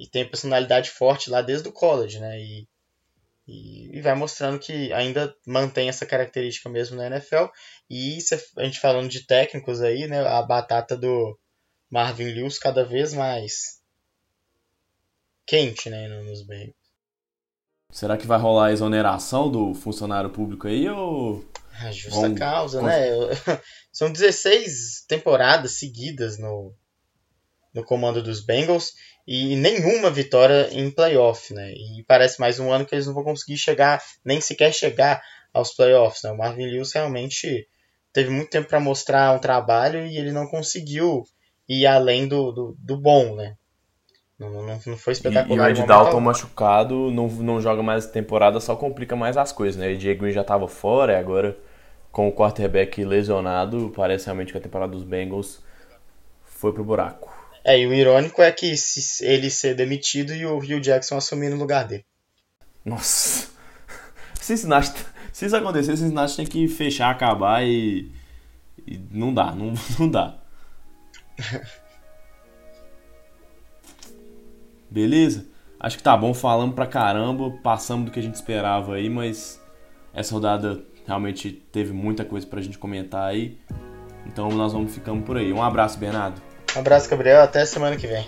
[0.00, 2.40] e tem personalidade forte lá desde o college, né?
[2.40, 2.68] E,
[3.46, 7.46] e, e, vai mostrando que ainda mantém essa característica mesmo na NFL.
[7.90, 8.18] E
[8.56, 10.26] a gente falando de técnicos aí, né?
[10.26, 11.38] A batata do
[11.90, 13.82] Marvin Lewis cada vez mais
[15.46, 16.74] quente, né, nos Bengals.
[17.90, 21.44] Será que vai rolar a exoneração do funcionário público aí ou.
[21.80, 22.38] A justa Vamos...
[22.38, 23.08] causa, né?
[23.94, 26.74] São 16 temporadas seguidas no,
[27.72, 28.92] no comando dos Bengals
[29.24, 31.70] e nenhuma vitória em playoff, né?
[31.70, 35.22] E parece mais um ano que eles não vão conseguir chegar, nem sequer chegar
[35.52, 36.32] aos playoffs, né?
[36.32, 37.68] O Marvin Lewis realmente
[38.12, 41.22] teve muito tempo para mostrar um trabalho e ele não conseguiu
[41.68, 43.54] ir além do, do, do bom, né?
[44.36, 45.70] Não, não, não foi espetacular.
[45.70, 49.52] E, e o Ed Dalton machucado, não, não joga mais temporada, só complica mais as
[49.52, 49.92] coisas, né?
[49.92, 51.56] O Diego já estava fora, e agora
[52.14, 55.60] com o quarterback lesionado, parece realmente que a temporada dos Bengals
[56.44, 57.28] foi pro buraco.
[57.64, 58.72] É, e o irônico é que
[59.20, 62.06] ele ser demitido e o Rio Jackson assumir no lugar dele.
[62.84, 63.48] Nossa.
[64.40, 68.12] Cincinnati, se isso acontecer, Cincinnati tem que fechar, acabar e,
[68.86, 70.38] e não dá, não, não dá.
[74.88, 75.48] Beleza?
[75.80, 79.60] Acho que tá bom, falamos pra caramba, passamos do que a gente esperava aí, mas
[80.12, 83.58] essa rodada realmente teve muita coisa pra gente comentar aí.
[84.26, 85.52] Então nós vamos ficando por aí.
[85.52, 86.40] Um abraço, Bernardo.
[86.74, 87.42] Um abraço, Gabriel.
[87.42, 88.26] Até semana que vem.